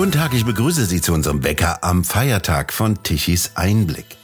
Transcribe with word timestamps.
Guten 0.00 0.12
Tag, 0.12 0.32
ich 0.32 0.46
begrüße 0.46 0.86
Sie 0.86 1.02
zu 1.02 1.12
unserem 1.12 1.44
Wecker 1.44 1.84
am 1.84 2.04
Feiertag 2.04 2.72
von 2.72 3.02
Tichys 3.02 3.50
Einblick. 3.54 4.16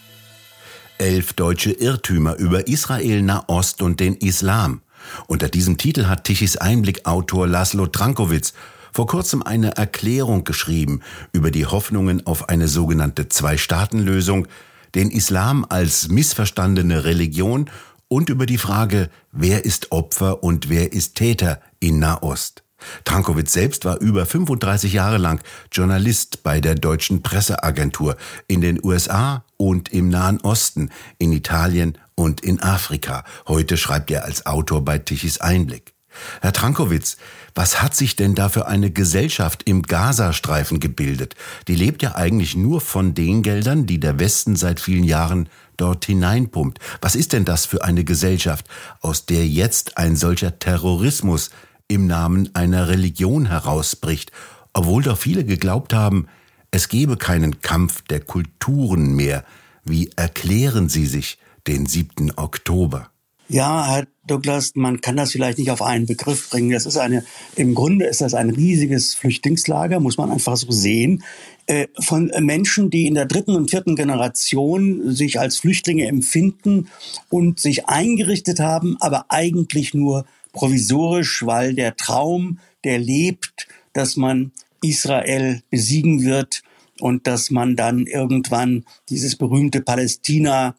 Elf 0.96 1.34
deutsche 1.34 1.70
Irrtümer 1.70 2.36
über 2.36 2.66
Israel, 2.66 3.20
Nahost 3.20 3.82
und 3.82 4.00
den 4.00 4.14
Islam. 4.14 4.80
Unter 5.26 5.50
diesem 5.50 5.76
Titel 5.76 6.06
hat 6.06 6.24
Tichys 6.24 6.56
Einblick 6.56 7.04
Autor 7.04 7.46
Laszlo 7.46 7.86
Trankowitz 7.86 8.54
vor 8.90 9.06
kurzem 9.06 9.42
eine 9.42 9.76
Erklärung 9.76 10.44
geschrieben 10.44 11.02
über 11.32 11.50
die 11.50 11.66
Hoffnungen 11.66 12.26
auf 12.26 12.48
eine 12.48 12.68
sogenannte 12.68 13.28
Zwei-Staaten-Lösung, 13.28 14.48
den 14.94 15.10
Islam 15.10 15.66
als 15.68 16.08
missverstandene 16.08 17.04
Religion 17.04 17.68
und 18.08 18.30
über 18.30 18.46
die 18.46 18.56
Frage, 18.56 19.10
wer 19.30 19.66
ist 19.66 19.92
Opfer 19.92 20.42
und 20.42 20.70
wer 20.70 20.94
ist 20.94 21.16
Täter 21.16 21.60
in 21.80 21.98
Nahost. 21.98 22.62
Trankowitz 23.04 23.52
selbst 23.52 23.84
war 23.84 24.00
über 24.00 24.26
35 24.26 24.92
Jahre 24.92 25.18
lang 25.18 25.40
Journalist 25.72 26.42
bei 26.42 26.60
der 26.60 26.74
deutschen 26.74 27.22
Presseagentur 27.22 28.16
in 28.46 28.60
den 28.60 28.82
USA 28.84 29.44
und 29.56 29.92
im 29.92 30.08
Nahen 30.08 30.40
Osten, 30.40 30.90
in 31.18 31.32
Italien 31.32 31.98
und 32.14 32.40
in 32.40 32.62
Afrika. 32.62 33.24
Heute 33.46 33.76
schreibt 33.76 34.10
er 34.10 34.24
als 34.24 34.46
Autor 34.46 34.84
bei 34.84 34.98
Tichys 34.98 35.38
Einblick. 35.40 35.96
Herr 36.40 36.52
Trankowitz, 36.52 37.16
was 37.54 37.82
hat 37.82 37.94
sich 37.94 38.16
denn 38.16 38.34
da 38.34 38.48
für 38.48 38.66
eine 38.66 38.90
Gesellschaft 38.90 39.62
im 39.64 39.82
Gazastreifen 39.82 40.80
gebildet? 40.80 41.34
Die 41.68 41.74
lebt 41.74 42.02
ja 42.02 42.14
eigentlich 42.14 42.56
nur 42.56 42.80
von 42.80 43.14
den 43.14 43.42
Geldern, 43.42 43.86
die 43.86 44.00
der 44.00 44.18
Westen 44.18 44.56
seit 44.56 44.80
vielen 44.80 45.04
Jahren 45.04 45.48
dort 45.76 46.04
hineinpumpt. 46.06 46.78
Was 47.00 47.16
ist 47.16 47.32
denn 47.32 47.44
das 47.44 47.66
für 47.66 47.84
eine 47.84 48.04
Gesellschaft, 48.04 48.66
aus 49.00 49.26
der 49.26 49.46
jetzt 49.46 49.98
ein 49.98 50.16
solcher 50.16 50.58
Terrorismus 50.58 51.50
im 51.88 52.06
Namen 52.06 52.50
einer 52.54 52.88
Religion 52.88 53.46
herausbricht, 53.46 54.32
obwohl 54.72 55.02
doch 55.02 55.18
viele 55.18 55.44
geglaubt 55.44 55.92
haben, 55.92 56.26
es 56.70 56.88
gebe 56.88 57.16
keinen 57.16 57.60
Kampf 57.60 58.02
der 58.02 58.20
Kulturen 58.20 59.14
mehr. 59.14 59.44
Wie 59.84 60.10
erklären 60.16 60.88
Sie 60.88 61.06
sich 61.06 61.38
den 61.66 61.86
7. 61.86 62.32
Oktober? 62.36 63.10
Ja, 63.48 63.86
Herr 63.86 64.06
Douglas, 64.26 64.72
man 64.74 65.00
kann 65.00 65.16
das 65.16 65.30
vielleicht 65.30 65.58
nicht 65.58 65.70
auf 65.70 65.80
einen 65.80 66.06
Begriff 66.06 66.50
bringen. 66.50 66.70
Das 66.70 66.84
ist 66.84 66.96
eine, 66.96 67.24
im 67.54 67.76
Grunde 67.76 68.06
ist 68.06 68.20
das 68.20 68.34
ein 68.34 68.50
riesiges 68.50 69.14
Flüchtlingslager, 69.14 70.00
muss 70.00 70.18
man 70.18 70.32
einfach 70.32 70.56
so 70.56 70.72
sehen, 70.72 71.22
äh, 71.66 71.86
von 72.00 72.32
Menschen, 72.40 72.90
die 72.90 73.06
in 73.06 73.14
der 73.14 73.26
dritten 73.26 73.54
und 73.54 73.70
vierten 73.70 73.94
Generation 73.94 75.14
sich 75.14 75.38
als 75.38 75.58
Flüchtlinge 75.58 76.06
empfinden 76.06 76.88
und 77.28 77.60
sich 77.60 77.86
eingerichtet 77.86 78.58
haben, 78.58 78.96
aber 78.98 79.26
eigentlich 79.28 79.94
nur 79.94 80.26
provisorisch, 80.56 81.44
weil 81.46 81.74
der 81.74 81.96
Traum, 81.96 82.58
der 82.82 82.98
lebt, 82.98 83.68
dass 83.92 84.16
man 84.16 84.52
Israel 84.82 85.62
besiegen 85.70 86.24
wird 86.24 86.62
und 86.98 87.26
dass 87.26 87.50
man 87.50 87.76
dann 87.76 88.06
irgendwann 88.06 88.84
dieses 89.10 89.36
berühmte 89.36 89.82
Palästina 89.82 90.74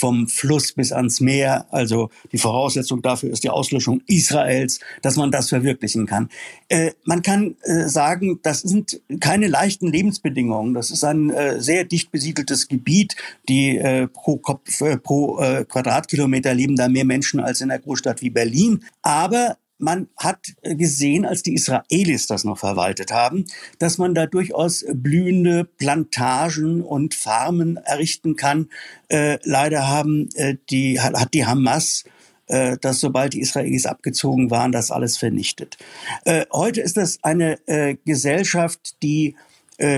vom 0.00 0.26
Fluss 0.28 0.72
bis 0.72 0.92
ans 0.92 1.20
Meer, 1.20 1.66
also 1.70 2.10
die 2.32 2.38
Voraussetzung 2.38 3.02
dafür 3.02 3.30
ist 3.30 3.44
die 3.44 3.50
Auslöschung 3.50 4.00
Israels, 4.06 4.80
dass 5.02 5.16
man 5.16 5.30
das 5.30 5.50
verwirklichen 5.50 6.06
kann. 6.06 6.30
Äh, 6.68 6.92
man 7.04 7.20
kann 7.22 7.56
äh, 7.62 7.86
sagen, 7.88 8.40
das 8.42 8.60
sind 8.60 9.00
keine 9.20 9.46
leichten 9.46 9.88
Lebensbedingungen. 9.88 10.72
Das 10.72 10.90
ist 10.90 11.04
ein 11.04 11.30
äh, 11.30 11.60
sehr 11.60 11.84
dicht 11.84 12.10
besiedeltes 12.10 12.68
Gebiet. 12.68 13.14
Die 13.48 13.76
äh, 13.76 14.08
pro, 14.08 14.38
Kopf, 14.38 14.80
äh, 14.80 14.96
pro 14.96 15.38
äh, 15.38 15.64
Quadratkilometer 15.66 16.54
leben 16.54 16.76
da 16.76 16.88
mehr 16.88 17.04
Menschen 17.04 17.40
als 17.40 17.60
in 17.60 17.70
einer 17.70 17.80
Großstadt 17.80 18.22
wie 18.22 18.30
Berlin. 18.30 18.82
Aber 19.02 19.58
man 19.80 20.08
hat 20.16 20.52
gesehen, 20.62 21.24
als 21.24 21.42
die 21.42 21.54
Israelis 21.54 22.26
das 22.26 22.44
noch 22.44 22.58
verwaltet 22.58 23.12
haben, 23.12 23.44
dass 23.78 23.98
man 23.98 24.14
da 24.14 24.26
durchaus 24.26 24.84
blühende 24.92 25.64
Plantagen 25.64 26.82
und 26.82 27.14
Farmen 27.14 27.76
errichten 27.76 28.36
kann. 28.36 28.68
Äh, 29.08 29.38
leider 29.42 29.88
haben 29.88 30.28
äh, 30.34 30.56
die, 30.70 31.00
hat 31.00 31.34
die 31.34 31.46
Hamas 31.46 32.04
äh, 32.50 32.78
dass 32.80 32.98
sobald 32.98 33.34
die 33.34 33.40
Israelis 33.40 33.86
abgezogen 33.86 34.50
waren, 34.50 34.72
das 34.72 34.90
alles 34.90 35.16
vernichtet. 35.16 35.78
Äh, 36.24 36.46
heute 36.52 36.80
ist 36.80 36.96
das 36.96 37.20
eine 37.22 37.64
äh, 37.68 37.96
Gesellschaft, 38.04 39.02
die 39.02 39.36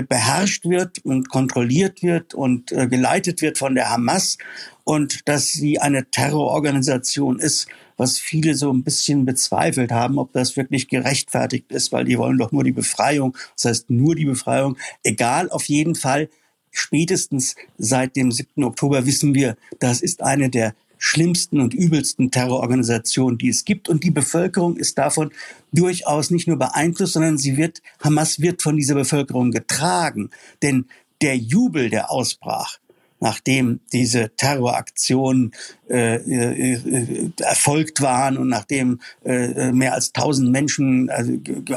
beherrscht 0.07 0.63
wird 0.63 1.03
und 1.03 1.27
kontrolliert 1.27 2.03
wird 2.03 2.33
und 2.33 2.67
geleitet 2.67 3.41
wird 3.41 3.57
von 3.57 3.75
der 3.75 3.89
Hamas 3.89 4.37
und 4.85 5.27
dass 5.27 5.51
sie 5.51 5.77
eine 5.77 6.09
Terrororganisation 6.09 7.37
ist, 7.37 7.67
was 8.03 8.17
viele 8.17 8.55
so 8.55 8.69
ein 8.71 8.83
bisschen 8.83 9.25
bezweifelt 9.25 9.93
haben, 9.93 10.19
ob 10.19 10.33
das 10.33 10.57
wirklich 10.57 10.89
gerechtfertigt 10.89 11.71
ist, 11.71 11.93
weil 11.93 12.03
die 12.03 12.17
wollen 12.17 12.37
doch 12.37 12.51
nur 12.51 12.65
die 12.65 12.73
Befreiung. 12.73 13.37
Das 13.55 13.65
heißt 13.65 13.89
nur 13.89 14.13
die 14.15 14.25
Befreiung. 14.25 14.77
Egal, 15.03 15.49
auf 15.49 15.65
jeden 15.65 15.95
Fall. 15.95 16.29
Spätestens 16.69 17.55
seit 17.77 18.17
dem 18.17 18.31
7. 18.31 18.61
Oktober 18.65 19.05
wissen 19.05 19.33
wir, 19.33 19.55
das 19.79 20.01
ist 20.01 20.21
eine 20.21 20.49
der 20.49 20.75
schlimmsten 20.97 21.61
und 21.61 21.73
übelsten 21.73 22.29
Terrororganisationen, 22.29 23.37
die 23.37 23.49
es 23.49 23.63
gibt. 23.63 23.87
Und 23.87 24.03
die 24.03 24.11
Bevölkerung 24.11 24.75
ist 24.75 24.97
davon 24.97 25.31
durchaus 25.71 26.29
nicht 26.29 26.47
nur 26.47 26.57
beeinflusst, 26.57 27.13
sondern 27.13 27.37
sie 27.37 27.55
wird, 27.55 27.81
Hamas 28.01 28.41
wird 28.41 28.61
von 28.61 28.75
dieser 28.75 28.95
Bevölkerung 28.95 29.51
getragen. 29.51 30.29
Denn 30.61 30.87
der 31.21 31.37
Jubel, 31.37 31.89
der 31.89 32.11
ausbrach, 32.11 32.79
nachdem 33.23 33.79
diese 33.93 34.35
Terroraktionen 34.35 35.53
äh, 35.89 36.15
äh, 36.15 37.31
erfolgt 37.39 38.01
waren 38.01 38.37
und 38.37 38.49
nachdem 38.49 38.99
äh, 39.23 39.71
mehr 39.71 39.93
als 39.93 40.13
1000 40.13 40.51
Menschen 40.51 41.09
also, 41.09 41.31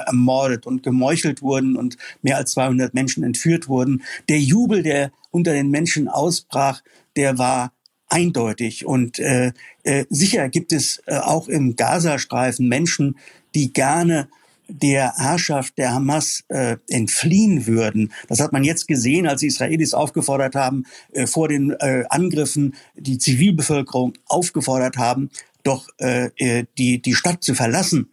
ermordet 0.07 0.67
und 0.67 0.83
gemeuchelt 0.83 1.43
wurden 1.43 1.77
und 1.77 1.99
mehr 2.21 2.37
als 2.37 2.51
200 2.51 2.95
Menschen 2.95 3.23
entführt 3.23 3.69
wurden, 3.69 4.03
der 4.29 4.41
Jubel, 4.41 4.83
der 4.83 5.13
unter 5.31 5.53
den 5.53 5.71
Menschen 5.71 6.09
ausbrach, 6.09 6.83
der 7.15 7.39
war 7.39 7.73
eindeutig. 8.09 8.85
Und 8.85 9.21
äh, 9.21 9.53
äh, 9.85 10.05
sicher 10.11 10.49
gibt 10.49 10.73
es 10.73 11.01
äh, 11.07 11.17
auch 11.17 11.47
im 11.47 11.77
Gazastreifen 11.77 12.67
Menschen, 12.67 13.19
die 13.55 13.73
gerne 13.73 14.29
der 14.69 15.15
Herrschaft 15.17 15.79
der 15.79 15.93
Hamas 15.93 16.45
äh, 16.49 16.77
entfliehen 16.89 17.67
würden. 17.67 18.13
Das 18.29 18.41
hat 18.41 18.53
man 18.53 18.65
jetzt 18.65 18.89
gesehen, 18.89 19.27
als 19.27 19.41
die 19.41 19.47
Israelis 19.47 19.95
aufgefordert 19.95 20.55
haben, 20.55 20.85
äh, 21.13 21.27
vor 21.27 21.49
den 21.49 21.71
äh, 21.71 22.05
Angriffen 22.09 22.75
die 22.95 23.19
Zivilbevölkerung 23.19 24.15
aufgefordert 24.27 24.97
haben, 24.97 25.31
doch 25.63 25.89
äh, 25.99 26.31
äh 26.37 26.65
die, 26.79 27.01
die 27.01 27.15
Stadt 27.15 27.43
zu 27.43 27.55
verlassen 27.55 28.11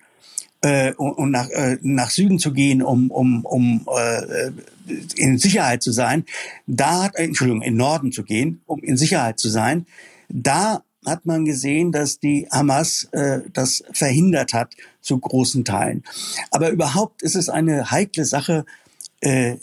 äh, 0.64 0.94
und, 0.94 1.32
nach, 1.32 1.50
äh, 1.50 1.78
nach 1.82 2.10
Süden 2.10 2.40
zu 2.40 2.54
gehen, 2.54 2.82
um, 2.82 3.12
um, 3.12 3.46
um 3.46 3.86
äh, 3.96 4.52
in 5.16 5.38
Sicherheit 5.38 5.84
zu 5.84 5.92
sein. 5.92 6.26
Da 6.68 7.04
hat, 7.04 7.16
äh, 7.16 7.24
Entschuldigung, 7.26 7.62
in 7.62 7.76
Norden 7.76 8.12
zu 8.12 8.24
gehen, 8.24 8.62
um 8.66 8.80
in 8.80 8.98
Sicherheit 8.98 9.40
zu 9.40 9.50
sein. 9.50 9.86
Da 10.30 10.84
hat 11.06 11.26
man 11.26 11.46
gesehen, 11.46 11.92
dass 11.92 12.20
die 12.20 12.48
Hamas 12.52 13.08
äh, 13.12 13.42
das 13.52 13.84
verhindert 13.92 14.54
hat 14.54 14.74
zu 15.02 15.18
großen 15.18 15.66
Teilen. 15.66 16.04
Aber 16.52 16.70
überhaupt 16.70 17.22
ist 17.22 17.36
es 17.36 17.50
eine 17.50 17.92
heikle 17.92 18.26
Sache, 18.26 18.66
äh, 19.22 19.58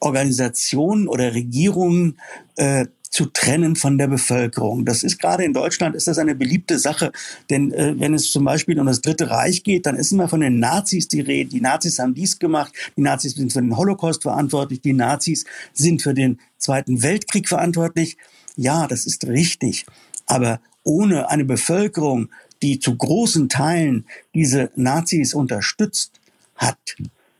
Organisationen 0.00 1.08
oder 1.08 1.34
Regierungen 1.34 2.18
äh, 2.56 2.86
zu 3.10 3.26
trennen 3.26 3.76
von 3.76 3.98
der 3.98 4.08
Bevölkerung. 4.08 4.84
Das 4.84 5.02
ist 5.02 5.18
gerade 5.18 5.44
in 5.44 5.54
Deutschland 5.54 5.96
ist 5.96 6.06
das 6.06 6.18
eine 6.18 6.34
beliebte 6.34 6.78
Sache, 6.78 7.12
denn 7.48 7.72
äh, 7.72 7.94
wenn 7.98 8.12
es 8.12 8.30
zum 8.30 8.44
Beispiel 8.44 8.78
um 8.78 8.86
das 8.86 9.00
Dritte 9.00 9.30
Reich 9.30 9.62
geht, 9.62 9.86
dann 9.86 9.96
ist 9.96 10.12
immer 10.12 10.28
von 10.28 10.40
den 10.40 10.58
Nazis 10.58 11.08
die 11.08 11.20
Rede. 11.20 11.50
Die 11.50 11.60
Nazis 11.60 11.98
haben 11.98 12.12
dies 12.14 12.38
gemacht, 12.38 12.74
die 12.96 13.00
Nazis 13.00 13.34
sind 13.34 13.52
für 13.52 13.62
den 13.62 13.76
Holocaust 13.76 14.22
verantwortlich, 14.22 14.82
die 14.82 14.92
Nazis 14.92 15.44
sind 15.72 16.02
für 16.02 16.14
den 16.14 16.38
Zweiten 16.58 17.02
Weltkrieg 17.02 17.48
verantwortlich. 17.48 18.18
Ja, 18.56 18.86
das 18.86 19.06
ist 19.06 19.26
richtig. 19.26 19.86
Aber 20.26 20.60
ohne 20.82 21.30
eine 21.30 21.44
Bevölkerung, 21.44 22.28
die 22.62 22.80
zu 22.80 22.96
großen 22.96 23.48
Teilen 23.48 24.06
diese 24.34 24.70
Nazis 24.76 25.34
unterstützt 25.34 26.20
hat, 26.56 26.78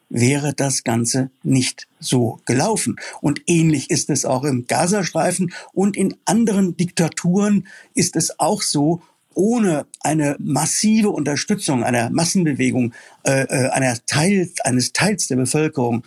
wäre 0.08 0.54
das 0.54 0.84
Ganze 0.84 1.30
nicht 1.42 1.88
so 1.98 2.40
gelaufen. 2.46 2.96
Und 3.20 3.42
ähnlich 3.46 3.90
ist 3.90 4.10
es 4.10 4.24
auch 4.24 4.44
im 4.44 4.66
Gazastreifen 4.66 5.52
und 5.72 5.96
in 5.96 6.16
anderen 6.24 6.76
Diktaturen 6.76 7.66
ist 7.94 8.16
es 8.16 8.38
auch 8.38 8.62
so, 8.62 9.02
ohne 9.34 9.86
eine 10.00 10.36
massive 10.38 11.10
Unterstützung 11.10 11.84
einer 11.84 12.08
Massenbewegung, 12.10 12.94
äh, 13.24 13.42
äh 13.42 13.68
einer 13.68 13.96
Teil, 14.06 14.48
eines 14.64 14.92
Teils 14.92 15.26
der 15.26 15.36
Bevölkerung, 15.36 16.04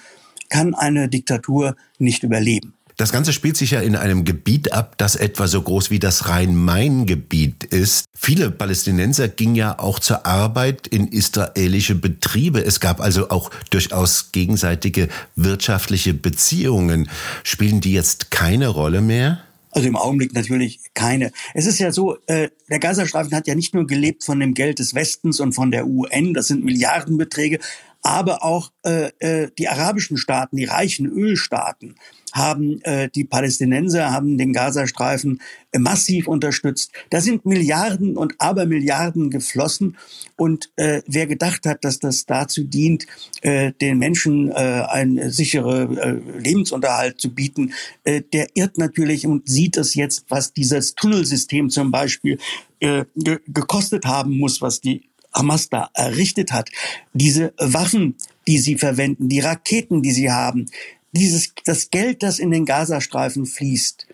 kann 0.50 0.74
eine 0.74 1.10
Diktatur 1.10 1.76
nicht 2.00 2.24
überleben. 2.24 2.74
Das 3.00 3.14
Ganze 3.14 3.32
spielt 3.32 3.56
sich 3.56 3.72
ja 3.72 3.80
in 3.80 3.96
einem 3.96 4.26
Gebiet 4.26 4.74
ab, 4.74 4.96
das 4.98 5.16
etwa 5.16 5.48
so 5.48 5.62
groß 5.62 5.90
wie 5.90 6.00
das 6.00 6.28
Rhein-Main-Gebiet 6.28 7.64
ist. 7.64 8.04
Viele 8.14 8.52
Palästinenser 8.52 9.30
gingen 9.30 9.56
ja 9.56 9.80
auch 9.80 10.00
zur 10.00 10.26
Arbeit 10.26 10.86
in 10.88 11.08
israelische 11.08 11.96
Betriebe. 11.96 12.60
Es 12.60 12.82
gab 12.82 13.00
also 13.00 13.30
auch 13.30 13.52
durchaus 13.70 14.34
gegenseitige 14.34 15.08
wirtschaftliche 15.38 16.14
Beziehungen. 16.14 17.10
Spielen 17.44 17.80
die 17.80 17.94
jetzt 17.94 18.32
keine 18.32 18.68
Rolle 18.68 19.00
mehr? 19.00 19.40
Also 19.72 19.88
im 19.88 19.96
Augenblick 19.96 20.34
natürlich 20.34 20.82
keine. 20.94 21.32
Es 21.54 21.68
ist 21.68 21.80
ja 21.80 21.94
so, 21.94 22.18
äh, 22.26 22.50
der 22.70 22.80
Gazastreifen 22.80 23.34
hat 23.34 23.48
ja 23.48 23.56
nicht 23.56 23.74
nur 23.74 23.88
gelebt 23.88 24.26
von 24.26 24.42
dem 24.42 24.54
Geld 24.54 24.80
des 24.80 24.94
Westens 24.94 25.40
und 25.40 25.54
von 25.54 25.72
der 25.72 25.88
UN, 25.88 26.34
das 26.34 26.48
sind 26.48 26.66
Milliardenbeträge, 26.66 27.60
aber 28.02 28.44
auch 28.44 28.72
äh, 28.86 29.12
äh, 29.20 29.52
die 29.58 29.68
arabischen 29.68 30.18
Staaten, 30.18 30.56
die 30.56 30.66
reichen 30.66 31.06
Ölstaaten 31.06 31.96
haben 32.34 32.82
äh, 32.84 33.10
die 33.10 33.24
Palästinenser, 33.24 34.12
haben 34.12 34.38
den 34.38 34.54
Gazastreifen 34.54 35.42
äh, 35.72 35.80
massiv 35.80 36.28
unterstützt. 36.28 36.92
Da 37.10 37.22
sind 37.22 37.46
Milliarden 37.46 38.18
und 38.18 38.36
Abermilliarden 38.40 39.30
geflossen. 39.30 39.98
Und 40.36 40.72
äh, 40.76 41.02
wer 41.08 41.28
gedacht 41.28 41.66
hat, 41.66 41.84
dass 41.84 42.00
das 42.00 42.26
dazu 42.26 42.64
dient, 42.64 43.08
äh, 43.42 43.74
den 43.82 43.98
Menschen 43.98 44.50
äh, 44.50 44.54
einen 44.54 45.32
sicheren 45.32 45.98
äh, 45.98 46.40
Lebensunterhalt 46.40 47.20
zu 47.20 47.34
bieten, 47.34 47.74
äh, 48.04 48.22
der 48.34 48.48
irrt 48.54 48.78
natürlich 48.78 49.26
und 49.26 49.50
sieht 49.50 49.78
es 49.78 49.96
jetzt, 49.96 50.26
was 50.30 50.54
dieses 50.54 50.96
Tunnelsystem 50.96 51.70
zum 51.70 51.92
Beispiel 51.92 52.38
äh, 52.80 53.06
ge 53.16 53.40
gekostet 53.48 54.06
haben 54.06 54.38
muss, 54.38 54.62
was 54.62 54.82
die 54.82 55.09
Hamas 55.34 55.70
da 55.70 55.90
errichtet 55.94 56.52
hat. 56.52 56.70
Diese 57.14 57.54
Waffen, 57.58 58.16
die 58.48 58.58
sie 58.58 58.78
verwenden, 58.78 59.30
die 59.30 59.40
Raketen, 59.40 60.02
die 60.02 60.12
sie 60.12 60.32
haben, 60.32 60.68
dieses, 61.12 61.54
das 61.66 61.90
Geld, 61.90 62.24
das 62.24 62.40
in 62.40 62.52
den 62.52 62.66
Gazastreifen 62.66 63.46
fließt, 63.46 64.08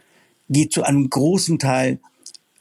geht 0.49 0.71
zu 0.71 0.83
einem 0.83 1.09
großen 1.09 1.59
Teil 1.59 1.99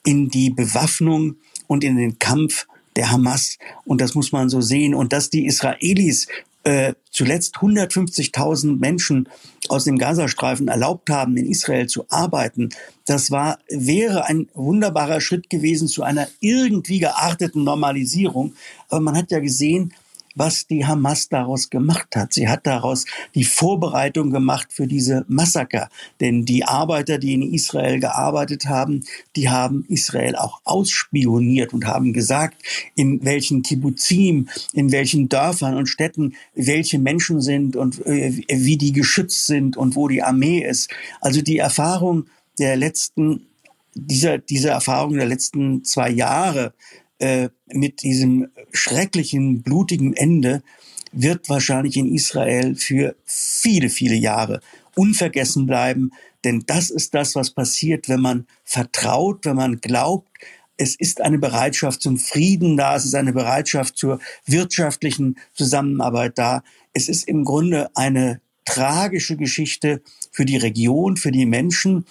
in 0.05 0.29
die 0.29 0.51
Bewaffnung 0.51 1.37
und 1.67 1.85
in 1.85 1.97
den 1.97 2.19
Kampf 2.19 2.67
der 2.97 3.11
Hamas. 3.11 3.59
Und 3.85 4.01
das 4.01 4.15
muss 4.15 4.33
man 4.33 4.49
so 4.49 4.61
sehen. 4.61 4.95
Und 4.95 5.13
dass 5.13 5.31
die 5.31 5.47
Israelis 5.47 6.29
äh, 6.65 6.95
zuletzt 7.11 7.57
150.000 7.57 8.79
Menschen 8.79 9.29
aus 9.69 9.85
dem 9.85 9.99
Gazastreifen 9.99 10.69
erlaubt 10.69 11.11
haben, 11.11 11.37
in 11.37 11.47
Israel 11.47 11.87
zu 11.87 12.07
arbeiten, 12.09 12.71
das 13.07 13.31
war, 13.31 13.59
wäre 13.69 14.25
ein 14.27 14.49
wunderbarer 14.55 15.21
Schritt 15.21 15.51
gewesen 15.51 15.89
zu 15.89 16.03
einer 16.03 16.27
irgendwie 16.41 16.99
gearteten 16.99 17.65
Normalisierung. 17.65 18.55
Aber 18.89 19.01
man 19.01 19.17
hat 19.17 19.31
ja 19.31 19.41
gesehen, 19.41 19.93
was 20.35 20.67
die 20.67 20.85
Hamas 20.87 21.29
daraus 21.29 21.71
gemacht 21.71 22.17
hat. 22.17 22.33
Sie 22.33 22.49
hat 22.49 22.67
daraus 22.67 23.05
die 23.35 23.45
Vorbereitung 23.45 24.31
gemacht 24.31 24.73
für 24.73 24.87
diese 24.87 25.25
Massaker. 25.29 25.89
Denn 26.21 26.45
die 26.45 26.65
Arbeiter, 26.65 27.19
die 27.19 27.35
in 27.35 27.43
Israel 27.43 28.01
gearbeitet 28.01 28.67
haben, 28.67 29.05
die 29.37 29.49
haben 29.49 29.85
Israel 29.89 30.37
auch 30.37 30.61
ausspioniert 30.65 31.73
und 31.73 31.87
haben 31.87 32.13
gesagt, 32.13 32.63
in 32.95 33.25
welchen 33.25 33.63
Kibbuzim, 33.63 34.49
in 34.73 34.93
welchen 34.93 35.29
Dörfern 35.29 35.77
und 35.77 35.87
Städten 35.87 36.35
welche 36.55 36.99
Menschen 36.99 37.41
sind 37.41 37.77
und 37.77 38.05
äh, 38.07 38.43
wie 38.49 38.77
die 38.77 38.93
geschützt 38.93 39.47
sind 39.47 39.77
und 39.77 39.97
wo 39.97 40.09
die 40.09 40.23
Armee 40.23 40.61
ist. 40.61 40.91
Also 41.21 41.43
die 41.43 41.59
Erfahrung 41.59 42.27
der 42.59 42.77
letzten 42.77 43.47
dieser, 43.95 44.39
dieser 44.39 44.73
Erfahrung 44.73 45.15
der 45.15 45.27
letzten 45.27 45.85
zwei 45.85 46.11
Jahre 46.11 46.75
äh, 47.25 47.49
mit 47.73 48.03
diesem 48.03 48.49
schrecklichen, 48.75 49.63
blutigen 49.63 50.13
Ende 50.13 50.63
wird 51.11 51.49
wahrscheinlich 51.49 51.97
in 51.97 52.15
Israel 52.15 52.75
für 52.75 53.17
viele, 53.25 53.89
viele 53.89 54.15
Jahre 54.15 54.61
unvergessen 54.95 55.65
bleiben. 55.67 56.11
Denn 56.45 56.65
das 56.67 56.91
ist 56.91 57.15
das, 57.15 57.35
was 57.35 57.51
passiert, 57.51 58.11
wenn 58.11 58.21
man 58.21 58.47
vertraut, 58.63 59.47
wenn 59.47 59.57
man 59.57 59.81
glaubt, 59.81 60.29
es 60.77 60.97
ist 60.97 61.23
eine 61.23 61.39
Bereitschaft 61.39 62.03
zum 62.03 62.19
Frieden 62.19 62.77
da, 62.77 62.95
es 62.95 63.07
ist 63.07 63.15
eine 63.15 63.33
Bereitschaft 63.33 63.97
zur 63.97 64.21
wirtschaftlichen 64.45 65.39
Zusammenarbeit 65.55 66.37
da. 66.37 66.63
Es 66.93 67.09
ist 67.09 67.27
im 67.27 67.45
Grunde 67.45 67.89
eine 67.95 68.43
tragische 68.67 69.39
Geschichte 69.39 70.03
für 70.31 70.45
die 70.45 70.59
Region, 70.59 71.17
für 71.17 71.31
die 71.31 71.47
Menschen. 71.47 72.05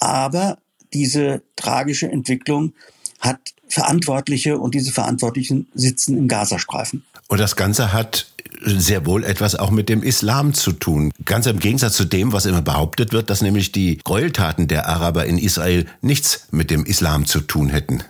Aber 0.00 0.58
diese 0.92 1.42
tragische 1.54 2.10
Entwicklung 2.10 2.72
hat 3.20 3.38
Verantwortliche 3.68 4.58
und 4.58 4.74
diese 4.74 4.92
Verantwortlichen 4.92 5.66
sitzen 5.74 6.16
im 6.16 6.28
Gazastreifen. 6.28 7.04
Und 7.28 7.40
das 7.40 7.56
Ganze 7.56 7.92
hat 7.92 8.26
sehr 8.64 9.06
wohl 9.06 9.24
etwas 9.24 9.54
auch 9.54 9.70
mit 9.70 9.88
dem 9.88 10.02
Islam 10.02 10.54
zu 10.54 10.72
tun. 10.72 11.12
Ganz 11.24 11.46
im 11.46 11.58
Gegensatz 11.58 11.96
zu 11.96 12.04
dem, 12.04 12.32
was 12.32 12.46
immer 12.46 12.62
behauptet 12.62 13.12
wird, 13.12 13.30
dass 13.30 13.42
nämlich 13.42 13.72
die 13.72 13.98
Gräueltaten 13.98 14.68
der 14.68 14.88
Araber 14.88 15.26
in 15.26 15.38
Israel 15.38 15.86
nichts 16.00 16.46
mit 16.50 16.70
dem 16.70 16.84
Islam 16.84 17.26
zu 17.26 17.40
tun 17.40 17.68
hätten. 17.68 18.02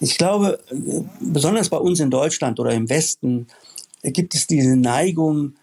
Ich 0.00 0.18
glaube, 0.18 0.58
besonders 1.20 1.68
bei 1.68 1.76
uns 1.76 2.00
in 2.00 2.10
Deutschland 2.10 2.60
oder 2.60 2.72
im 2.72 2.88
Westen 2.88 3.46
gibt 4.02 4.34
es 4.34 4.46
diese 4.46 4.76
Neigung, 4.76 5.54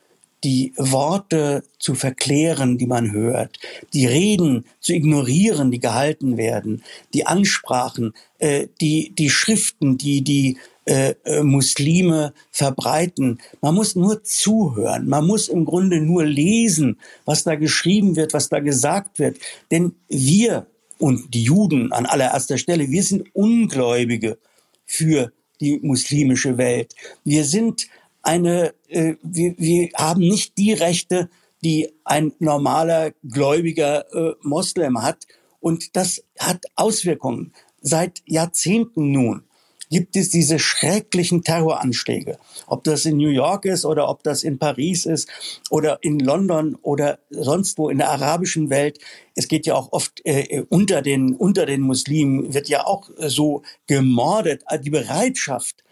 die 0.43 0.73
Worte 0.77 1.63
zu 1.77 1.93
verklären, 1.93 2.77
die 2.77 2.87
man 2.87 3.11
hört, 3.11 3.59
die 3.93 4.07
Reden 4.07 4.65
zu 4.79 4.93
ignorieren, 4.93 5.71
die 5.71 5.79
gehalten 5.79 6.37
werden, 6.37 6.83
die 7.13 7.27
Ansprachen, 7.27 8.13
äh, 8.39 8.67
die, 8.81 9.13
die 9.15 9.29
Schriften, 9.29 9.97
die 9.97 10.23
die 10.23 10.57
äh, 10.85 11.13
äh, 11.25 11.43
Muslime 11.43 12.33
verbreiten. 12.49 13.39
Man 13.61 13.75
muss 13.75 13.95
nur 13.95 14.23
zuhören, 14.23 15.07
man 15.07 15.27
muss 15.27 15.47
im 15.47 15.63
Grunde 15.63 16.01
nur 16.01 16.25
lesen, 16.25 16.99
was 17.23 17.43
da 17.43 17.53
geschrieben 17.53 18.15
wird, 18.15 18.33
was 18.33 18.49
da 18.49 18.59
gesagt 18.59 19.19
wird. 19.19 19.37
Denn 19.69 19.93
wir 20.07 20.65
und 20.97 21.33
die 21.33 21.43
Juden 21.43 21.91
an 21.91 22.05
allererster 22.05 22.57
Stelle, 22.57 22.89
wir 22.89 23.03
sind 23.03 23.27
Ungläubige 23.33 24.39
für 24.85 25.31
die 25.59 25.79
muslimische 25.83 26.57
Welt. 26.57 26.95
Wir 27.23 27.45
sind 27.45 27.87
eine, 28.23 28.73
äh, 28.87 29.15
wir, 29.21 29.55
wir 29.57 29.89
haben 29.95 30.21
nicht 30.21 30.57
die 30.57 30.73
Rechte, 30.73 31.29
die 31.63 31.89
ein 32.03 32.33
normaler 32.39 33.11
gläubiger 33.23 34.05
äh, 34.13 34.35
Moslem 34.41 35.01
hat. 35.01 35.27
Und 35.59 35.95
das 35.95 36.23
hat 36.39 36.65
Auswirkungen. 36.75 37.53
Seit 37.81 38.21
Jahrzehnten 38.25 39.11
nun 39.11 39.43
gibt 39.91 40.15
es 40.15 40.29
diese 40.29 40.57
schrecklichen 40.57 41.43
Terroranschläge. 41.43 42.39
Ob 42.65 42.83
das 42.85 43.05
in 43.05 43.17
New 43.17 43.29
York 43.29 43.65
ist 43.65 43.85
oder 43.85 44.09
ob 44.09 44.23
das 44.23 44.43
in 44.43 44.57
Paris 44.57 45.05
ist 45.05 45.29
oder 45.69 45.99
in 46.01 46.19
London 46.19 46.77
oder 46.81 47.19
sonst 47.29 47.77
wo 47.77 47.89
in 47.89 47.97
der 47.97 48.09
arabischen 48.09 48.69
Welt. 48.69 48.99
Es 49.35 49.47
geht 49.49 49.65
ja 49.65 49.75
auch 49.75 49.91
oft 49.91 50.21
äh, 50.23 50.63
unter, 50.69 51.01
den, 51.01 51.35
unter 51.35 51.65
den 51.65 51.81
Muslimen, 51.81 52.53
wird 52.53 52.69
ja 52.69 52.85
auch 52.85 53.09
so 53.17 53.63
gemordet. 53.85 54.63
Die 54.81 54.89
Bereitschaft, 54.89 55.83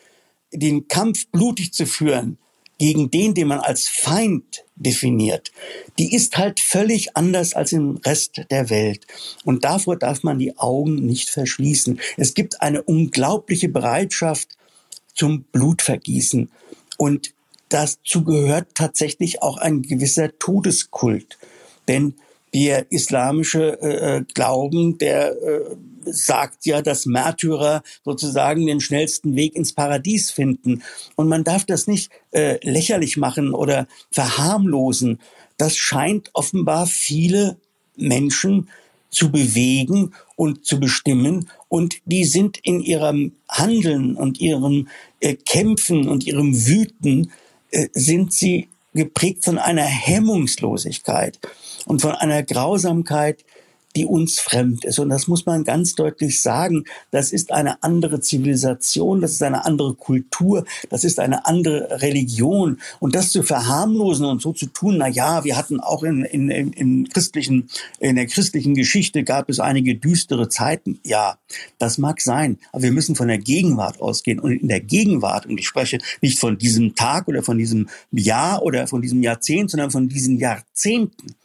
den 0.52 0.88
Kampf 0.88 1.28
blutig 1.28 1.74
zu 1.74 1.86
führen 1.86 2.38
gegen 2.80 3.12
den, 3.12 3.34
den 3.34 3.50
man 3.50 3.60
als 3.60 3.88
Feind 3.88 4.64
definiert, 4.76 5.52
die 6.00 6.16
ist 6.16 6.38
halt 6.38 6.62
völlig 6.62 7.16
anders 7.16 7.54
als 7.54 7.74
im 7.74 7.98
Rest 7.98 8.42
der 8.50 8.70
Welt. 8.70 9.06
Und 9.44 9.66
davor 9.66 9.98
darf 9.98 10.24
man 10.24 10.40
die 10.40 10.58
Augen 10.58 10.96
nicht 11.06 11.30
verschließen. 11.30 12.00
Es 12.18 12.34
gibt 12.34 12.62
eine 12.62 12.82
unglaubliche 12.82 13.68
Bereitschaft 13.68 14.58
zum 15.14 15.44
Blutvergießen. 15.52 16.50
Und 16.98 17.34
dazu 17.68 18.24
gehört 18.24 18.68
tatsächlich 18.76 19.42
auch 19.42 19.58
ein 19.58 19.82
gewisser 19.82 20.38
Todeskult. 20.40 21.38
Denn 21.90 22.16
der 22.54 22.92
islamische 22.92 23.80
äh, 23.82 24.18
äh 24.18 24.24
Glauben, 24.34 24.98
der 24.98 25.32
äh, 25.32 25.76
sagt 26.06 26.66
ja, 26.66 26.82
dass 26.82 27.06
Märtyrer 27.06 27.84
sozusagen 28.04 28.66
den 28.66 28.82
schnellsten 28.82 29.36
Weg 29.36 29.56
ins 29.56 29.74
Paradies 29.74 30.32
finden. 30.32 30.84
Und 31.16 31.28
man 31.28 31.44
darf 31.44 31.66
das 31.66 31.88
nicht 31.88 32.12
äh, 32.32 32.58
lächerlich 32.68 33.18
machen 33.18 33.54
oder 33.54 33.88
verharmlosen. 34.12 35.20
Das 35.58 35.78
scheint 35.78 36.30
offenbar 36.34 36.88
viele 36.88 37.58
Menschen 37.96 38.70
zu 39.10 39.32
bewegen 39.32 40.14
und 40.36 40.66
zu 40.66 40.80
bestimmen. 40.80 41.50
Und 41.68 41.96
die 42.06 42.26
sind 42.26 42.58
in 42.64 42.80
ihrem 42.80 43.34
Handeln 43.50 44.16
und 44.16 44.40
ihrem 44.40 44.88
äh, 45.20 45.36
Kämpfen 45.36 46.08
und 46.08 46.26
ihrem 46.26 46.66
Wüten, 46.66 47.32
äh, 47.72 47.88
sind 47.94 48.34
sie 48.34 48.70
geprägt 48.94 49.46
von 49.46 49.58
einer 49.58 49.84
Hemmungslosigkeit 49.84 51.40
und 51.86 52.02
von 52.02 52.12
einer 52.12 52.44
Grausamkeit, 52.44 53.46
die 54.00 54.06
uns 54.06 54.40
fremd 54.40 54.86
ist. 54.86 54.98
Und 55.00 55.10
das 55.10 55.28
muss 55.28 55.46
man 55.46 55.66
ganz 55.66 55.94
deutlich 55.94 56.42
sagen. 56.42 56.86
Das 57.12 57.34
ist 57.34 57.52
eine 57.52 57.84
andere 57.84 58.22
Zivilisation, 58.22 59.20
das 59.20 59.34
ist 59.34 59.44
eine 59.44 59.66
andere 59.66 59.94
Kultur, 59.94 60.64
das 60.90 61.04
ist 61.04 61.20
eine 61.20 61.46
andere 61.46 62.02
Religion. 62.02 62.80
Und 63.02 63.14
das 63.14 63.34
zu 63.34 63.44
verharmlosen 63.44 64.26
und 64.26 64.42
so 64.42 64.54
zu 64.54 64.68
tun, 64.68 65.00
na 65.00 65.10
ja, 65.10 65.44
wir 65.44 65.58
hatten 65.58 65.82
auch 65.82 66.04
in, 66.04 66.24
in, 66.24 66.50
in, 66.50 66.72
in 66.72 67.10
christlichen, 67.10 67.70
in 68.00 68.16
der 68.16 68.28
christlichen 68.28 68.74
Geschichte 68.74 69.26
gab 69.26 69.50
es 69.50 69.60
einige 69.60 69.96
düstere 69.96 70.48
Zeiten. 70.48 71.02
Ja, 71.04 71.38
das 71.78 71.98
mag 71.98 72.22
sein. 72.22 72.58
Aber 72.72 72.84
wir 72.84 72.94
müssen 72.94 73.16
von 73.16 73.28
der 73.28 73.40
Gegenwart 73.40 74.00
ausgehen. 74.00 74.40
Und 74.40 74.54
in 74.54 74.70
der 74.70 74.80
Gegenwart, 74.80 75.46
und 75.46 75.58
ich 75.58 75.68
spreche 75.68 75.98
nicht 76.22 76.40
von 76.40 76.58
diesem 76.58 76.96
Tag 76.96 77.28
oder 77.28 77.44
von 77.44 77.58
diesem 77.58 77.90
Jahr 78.12 78.64
oder 78.64 78.88
von 78.88 79.02
diesem 79.02 79.22
Jahrzehnt, 79.24 79.72
sondern 79.72 79.92
von 79.92 80.08
diesen 80.08 80.40
Jahrzehnten 80.40 81.36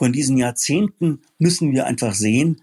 von 0.00 0.14
diesen 0.14 0.38
Jahrzehnten 0.38 1.20
müssen 1.38 1.72
wir 1.72 1.84
einfach 1.84 2.14
sehen, 2.14 2.62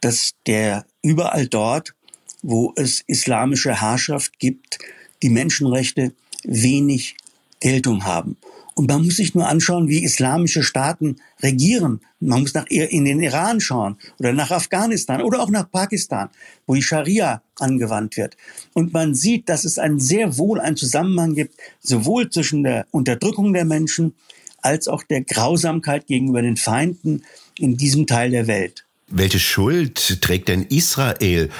dass 0.00 0.32
der 0.44 0.84
überall 1.02 1.46
dort, 1.46 1.94
wo 2.42 2.72
es 2.74 3.04
islamische 3.06 3.80
Herrschaft 3.80 4.40
gibt, 4.40 4.80
die 5.22 5.28
Menschenrechte 5.28 6.14
wenig 6.42 7.16
Geltung 7.60 8.04
haben. 8.04 8.36
Und 8.74 8.88
man 8.88 9.04
muss 9.04 9.18
sich 9.18 9.36
nur 9.36 9.46
anschauen, 9.46 9.88
wie 9.88 10.02
islamische 10.02 10.64
Staaten 10.64 11.18
regieren. 11.44 12.00
Man 12.18 12.40
muss 12.40 12.54
nach 12.54 12.66
in 12.66 13.04
den 13.04 13.22
Iran 13.22 13.60
schauen 13.60 13.96
oder 14.18 14.32
nach 14.32 14.50
Afghanistan 14.50 15.22
oder 15.22 15.42
auch 15.42 15.50
nach 15.50 15.70
Pakistan, 15.70 16.28
wo 16.66 16.74
die 16.74 16.82
Scharia 16.82 17.40
angewandt 17.60 18.16
wird. 18.16 18.36
Und 18.72 18.92
man 18.92 19.14
sieht, 19.14 19.48
dass 19.48 19.64
es 19.64 19.78
einen 19.78 20.00
sehr 20.00 20.38
wohl 20.38 20.58
einen 20.58 20.76
Zusammenhang 20.76 21.34
gibt, 21.34 21.54
sowohl 21.80 22.30
zwischen 22.30 22.64
der 22.64 22.88
Unterdrückung 22.90 23.52
der 23.52 23.64
Menschen 23.64 24.14
als 24.64 24.88
auch 24.88 25.02
der 25.02 25.22
Grausamkeit 25.22 26.06
gegenüber 26.06 26.42
den 26.42 26.56
Feinden 26.56 27.22
in 27.58 27.76
diesem 27.76 28.06
Teil 28.06 28.30
der 28.30 28.46
Welt. 28.46 28.84
Welche 29.08 29.38
Schuld 29.38 30.22
trägt 30.22 30.48
denn 30.48 30.62
Israel 30.62 31.50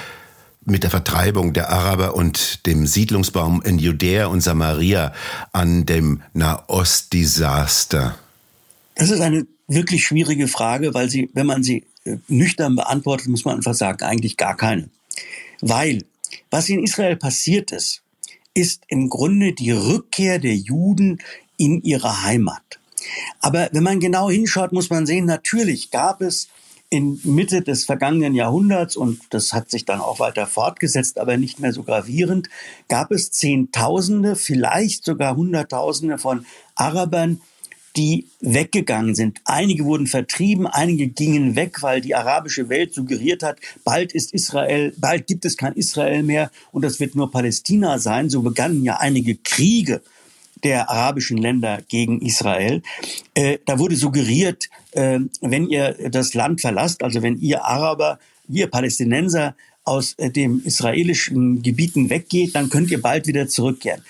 mit 0.65 0.83
der 0.83 0.89
Vertreibung 0.89 1.53
der 1.53 1.69
Araber 1.69 2.15
und 2.15 2.65
dem 2.65 2.87
Siedlungsbaum 2.87 3.61
in 3.61 3.77
Judäa 3.77 4.25
und 4.25 4.41
Samaria 4.41 5.13
an 5.51 5.85
dem 5.85 6.23
Nahostdesaster? 6.33 8.17
Das 8.95 9.11
ist 9.11 9.21
eine 9.21 9.45
wirklich 9.67 10.05
schwierige 10.05 10.47
Frage, 10.47 10.93
weil 10.93 11.09
sie, 11.09 11.29
wenn 11.33 11.45
man 11.45 11.61
sie 11.61 11.85
äh, 12.05 12.17
nüchtern 12.27 12.75
beantwortet, 12.75 13.27
muss 13.27 13.45
man 13.45 13.57
einfach 13.57 13.75
sagen, 13.75 14.03
eigentlich 14.03 14.37
gar 14.37 14.57
keine. 14.57 14.89
Weil 15.61 16.03
was 16.49 16.69
in 16.69 16.83
Israel 16.83 17.15
passiert 17.15 17.71
ist, 17.71 18.01
ist 18.53 18.83
im 18.87 19.09
Grunde 19.09 19.53
die 19.53 19.71
Rückkehr 19.71 20.39
der 20.39 20.55
Juden 20.55 21.19
in 21.57 21.81
ihre 21.83 22.23
Heimat. 22.23 22.79
Aber 23.39 23.69
wenn 23.71 23.83
man 23.83 23.99
genau 23.99 24.29
hinschaut, 24.29 24.71
muss 24.71 24.89
man 24.89 25.05
sehen, 25.05 25.25
natürlich 25.25 25.91
gab 25.91 26.21
es 26.21 26.47
in 26.89 27.19
Mitte 27.23 27.61
des 27.61 27.85
vergangenen 27.85 28.35
Jahrhunderts, 28.35 28.95
und 28.95 29.19
das 29.31 29.53
hat 29.53 29.69
sich 29.71 29.85
dann 29.85 29.99
auch 29.99 30.19
weiter 30.19 30.47
fortgesetzt, 30.47 31.19
aber 31.19 31.37
nicht 31.37 31.59
mehr 31.59 31.73
so 31.73 31.83
gravierend, 31.83 32.49
gab 32.87 33.11
es 33.11 33.31
Zehntausende, 33.31 34.35
vielleicht 34.35 35.03
sogar 35.03 35.35
Hunderttausende 35.35 36.17
von 36.17 36.45
Arabern, 36.75 37.41
die 37.95 38.27
weggegangen 38.41 39.15
sind. 39.15 39.39
Einige 39.45 39.85
wurden 39.85 40.07
vertrieben, 40.07 40.67
einige 40.67 41.07
gingen 41.07 41.55
weg, 41.55 41.81
weil 41.81 42.01
die 42.01 42.13
arabische 42.13 42.69
Welt 42.69 42.93
suggeriert 42.93 43.41
hat, 43.41 43.59
bald 43.83 44.13
ist 44.13 44.33
Israel, 44.33 44.93
bald 44.97 45.27
gibt 45.27 45.45
es 45.45 45.57
kein 45.57 45.73
Israel 45.73 46.23
mehr 46.23 46.51
und 46.71 46.83
das 46.83 46.99
wird 46.99 47.15
nur 47.15 47.31
Palästina 47.31 47.97
sein. 47.99 48.29
So 48.29 48.41
begannen 48.41 48.83
ja 48.83 48.97
einige 48.97 49.35
Kriege 49.35 50.01
der 50.63 50.89
arabischen 50.89 51.37
Länder 51.37 51.81
gegen 51.87 52.21
Israel. 52.21 52.81
Äh, 53.33 53.59
da 53.65 53.79
wurde 53.79 53.95
suggeriert, 53.95 54.69
äh, 54.91 55.19
wenn 55.41 55.67
ihr 55.67 56.09
das 56.09 56.33
Land 56.33 56.61
verlasst, 56.61 57.03
also 57.03 57.21
wenn 57.21 57.39
ihr 57.39 57.65
Araber, 57.65 58.19
ihr 58.47 58.67
Palästinenser 58.67 59.55
aus 59.83 60.13
äh, 60.17 60.29
dem 60.29 60.61
israelischen 60.63 61.61
Gebieten 61.61 62.09
weggeht, 62.09 62.55
dann 62.55 62.69
könnt 62.69 62.91
ihr 62.91 63.01
bald 63.01 63.27
wieder 63.27 63.47
zurückkehren. 63.47 64.01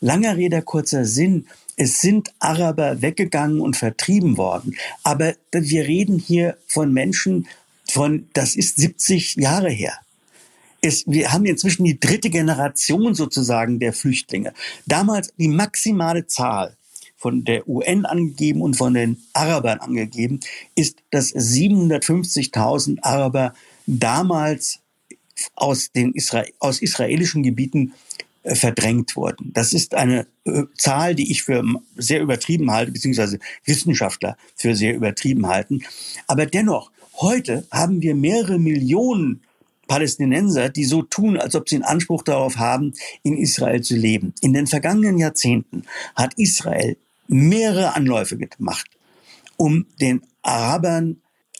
Langer 0.00 0.36
Rede, 0.36 0.62
kurzer 0.62 1.04
Sinn. 1.04 1.46
Es 1.76 2.00
sind 2.00 2.32
Araber 2.40 3.00
weggegangen 3.02 3.60
und 3.60 3.76
vertrieben 3.76 4.36
worden. 4.36 4.76
Aber 5.02 5.34
wir 5.52 5.86
reden 5.86 6.18
hier 6.18 6.56
von 6.66 6.92
Menschen 6.92 7.46
von, 7.90 8.28
das 8.32 8.56
ist 8.56 8.76
70 8.76 9.36
Jahre 9.36 9.70
her 9.70 9.98
ist, 10.80 11.04
wir 11.06 11.32
haben 11.32 11.44
inzwischen 11.44 11.84
die 11.84 12.00
dritte 12.00 12.30
Generation 12.30 13.14
sozusagen 13.14 13.78
der 13.78 13.92
Flüchtlinge. 13.92 14.52
Damals 14.86 15.32
die 15.38 15.48
maximale 15.48 16.26
Zahl 16.26 16.76
von 17.16 17.44
der 17.44 17.68
UN 17.68 18.06
angegeben 18.06 18.62
und 18.62 18.74
von 18.74 18.94
den 18.94 19.18
Arabern 19.34 19.78
angegeben, 19.80 20.40
ist, 20.74 21.02
dass 21.10 21.34
750.000 21.34 23.02
Araber 23.02 23.52
damals 23.86 24.80
aus 25.54 25.92
den 25.92 26.12
Isra 26.14 26.44
aus 26.58 26.80
israelischen 26.80 27.42
Gebieten 27.42 27.92
äh, 28.42 28.54
verdrängt 28.54 29.16
wurden. 29.16 29.52
Das 29.52 29.74
ist 29.74 29.94
eine 29.94 30.26
äh, 30.44 30.62
Zahl, 30.76 31.14
die 31.14 31.30
ich 31.30 31.42
für 31.42 31.62
sehr 31.96 32.22
übertrieben 32.22 32.70
halte, 32.70 32.92
beziehungsweise 32.92 33.38
Wissenschaftler 33.64 34.38
für 34.56 34.74
sehr 34.74 34.94
übertrieben 34.94 35.46
halten. 35.46 35.82
Aber 36.26 36.46
dennoch, 36.46 36.90
heute 37.16 37.66
haben 37.70 38.00
wir 38.00 38.14
mehrere 38.14 38.58
Millionen 38.58 39.42
Palästinenser, 39.90 40.68
die 40.68 40.84
so 40.84 41.02
tun, 41.02 41.36
als 41.36 41.56
ob 41.56 41.68
sie 41.68 41.74
einen 41.74 41.82
Anspruch 41.82 42.22
darauf 42.22 42.58
haben, 42.58 42.94
in 43.24 43.36
Israel 43.36 43.80
zu 43.80 43.96
leben. 43.96 44.32
In 44.40 44.52
den 44.52 44.68
vergangenen 44.68 45.18
Jahrzehnten 45.18 45.82
hat 46.14 46.34
Israel 46.36 46.96
mehrere 47.26 47.96
Anläufe 47.96 48.36
gemacht, 48.36 48.86
um 49.56 49.86
den 50.00 50.22
Arabern 50.42 51.16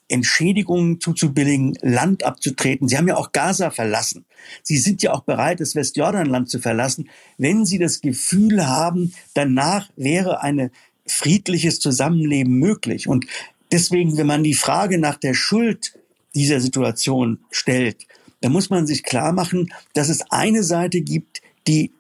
Entschädigungen 0.07 1.01
zuzubilligen, 1.01 1.77
Land 1.83 2.23
abzutreten. 2.23 2.87
Sie 2.87 2.97
haben 2.97 3.09
ja 3.09 3.17
auch 3.17 3.33
Gaza 3.33 3.73
verlassen. 3.73 4.25
Sie 4.63 4.79
sind 4.79 5.03
ja 5.03 5.13
auch 5.13 5.25
bereit, 5.25 5.59
das 5.59 5.75
Westjordanland 5.75 6.49
zu 6.49 6.61
verlassen, 6.61 7.11
wenn 7.37 7.67
sie 7.67 7.79
das 7.79 8.01
Gefühl 8.01 8.65
haben, 8.69 9.13
danach 9.35 9.91
wäre 9.97 10.41
ein 10.41 10.71
friedliches 11.05 11.81
Zusammenleben 11.81 12.55
möglich. 12.55 13.09
Und 13.09 13.27
deswegen, 13.73 14.17
wenn 14.17 14.29
man 14.29 14.45
die 14.45 14.55
Frage 14.55 14.99
nach 14.99 15.17
der 15.17 15.35
Schuld 15.35 15.95
dieser 16.35 16.61
Situation 16.61 17.41
stellt, 17.51 18.07
da 18.41 18.49
muss 18.49 18.71
man 18.71 18.87
sich 18.87 19.03
klar 19.03 19.33
machen, 19.33 19.73
dass 19.95 20.09
es 20.09 20.23
eine 20.31 20.63
Seite 20.63 21.01
gibt, 21.01 21.43
die 21.67 21.93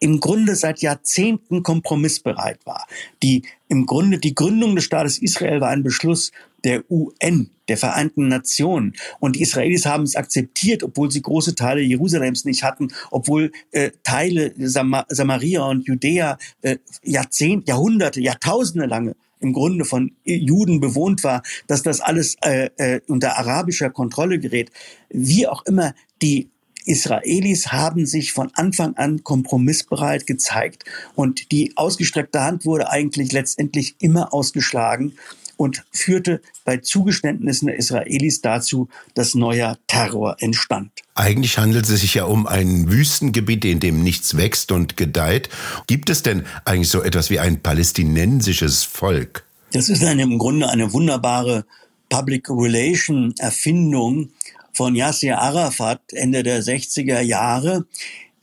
im 0.00 0.20
Grunde 0.20 0.54
seit 0.54 0.80
Jahrzehnten 0.80 1.62
kompromissbereit 1.62 2.64
war. 2.64 2.86
Die 3.22 3.42
im 3.68 3.86
Grunde 3.86 4.18
die 4.18 4.34
Gründung 4.34 4.76
des 4.76 4.84
Staates 4.84 5.18
Israel 5.18 5.60
war 5.60 5.70
ein 5.70 5.82
Beschluss 5.82 6.30
der 6.64 6.84
UN, 6.90 7.50
der 7.68 7.76
Vereinten 7.76 8.28
Nationen. 8.28 8.94
Und 9.20 9.36
die 9.36 9.42
Israelis 9.42 9.86
haben 9.86 10.02
es 10.04 10.16
akzeptiert, 10.16 10.82
obwohl 10.82 11.10
sie 11.10 11.22
große 11.22 11.54
Teile 11.54 11.80
Jerusalems 11.80 12.44
nicht 12.44 12.62
hatten, 12.62 12.88
obwohl 13.10 13.52
äh, 13.70 13.90
Teile 14.02 14.52
Sam 14.58 15.02
Samaria 15.08 15.62
und 15.62 15.86
Judäa 15.86 16.38
äh, 16.62 16.78
Jahrzehnte, 17.02 17.68
Jahrhunderte, 17.68 18.20
Jahrtausende 18.20 18.86
lange 18.86 19.14
im 19.40 19.52
Grunde 19.52 19.84
von 19.84 20.12
Juden 20.24 20.80
bewohnt 20.80 21.24
war, 21.24 21.42
dass 21.66 21.82
das 21.82 22.00
alles 22.00 22.36
äh, 22.42 22.70
äh, 22.76 23.00
unter 23.06 23.38
arabischer 23.38 23.90
Kontrolle 23.90 24.38
gerät. 24.38 24.70
Wie 25.10 25.46
auch 25.46 25.64
immer, 25.66 25.94
die 26.22 26.50
Israelis 26.84 27.70
haben 27.70 28.06
sich 28.06 28.32
von 28.32 28.50
Anfang 28.54 28.96
an 28.96 29.22
kompromissbereit 29.22 30.26
gezeigt 30.26 30.84
und 31.14 31.52
die 31.52 31.76
ausgestreckte 31.76 32.40
Hand 32.42 32.64
wurde 32.64 32.90
eigentlich 32.90 33.32
letztendlich 33.32 33.96
immer 34.00 34.32
ausgeschlagen 34.32 35.12
und 35.58 35.84
führte 35.92 36.40
bei 36.64 36.78
Zugeständnissen 36.78 37.66
der 37.66 37.76
Israelis 37.76 38.40
dazu, 38.40 38.88
dass 39.14 39.34
neuer 39.34 39.76
Terror 39.88 40.36
entstand. 40.40 40.92
Eigentlich 41.14 41.58
handelt 41.58 41.88
es 41.88 42.00
sich 42.00 42.14
ja 42.14 42.24
um 42.24 42.46
ein 42.46 42.90
Wüstengebiet, 42.90 43.64
in 43.64 43.80
dem 43.80 44.02
nichts 44.02 44.36
wächst 44.36 44.72
und 44.72 44.96
gedeiht. 44.96 45.50
Gibt 45.88 46.08
es 46.08 46.22
denn 46.22 46.46
eigentlich 46.64 46.88
so 46.88 47.02
etwas 47.02 47.28
wie 47.28 47.40
ein 47.40 47.60
palästinensisches 47.60 48.84
Volk? 48.84 49.44
Das 49.72 49.88
ist 49.88 50.02
eine, 50.02 50.22
im 50.22 50.38
Grunde 50.38 50.70
eine 50.70 50.92
wunderbare 50.92 51.66
Public 52.08 52.48
Relation 52.48 53.34
Erfindung 53.38 54.30
von 54.72 54.94
Yasser 54.94 55.38
Arafat 55.38 56.00
Ende 56.12 56.44
der 56.44 56.62
60er 56.62 57.20
Jahre, 57.20 57.84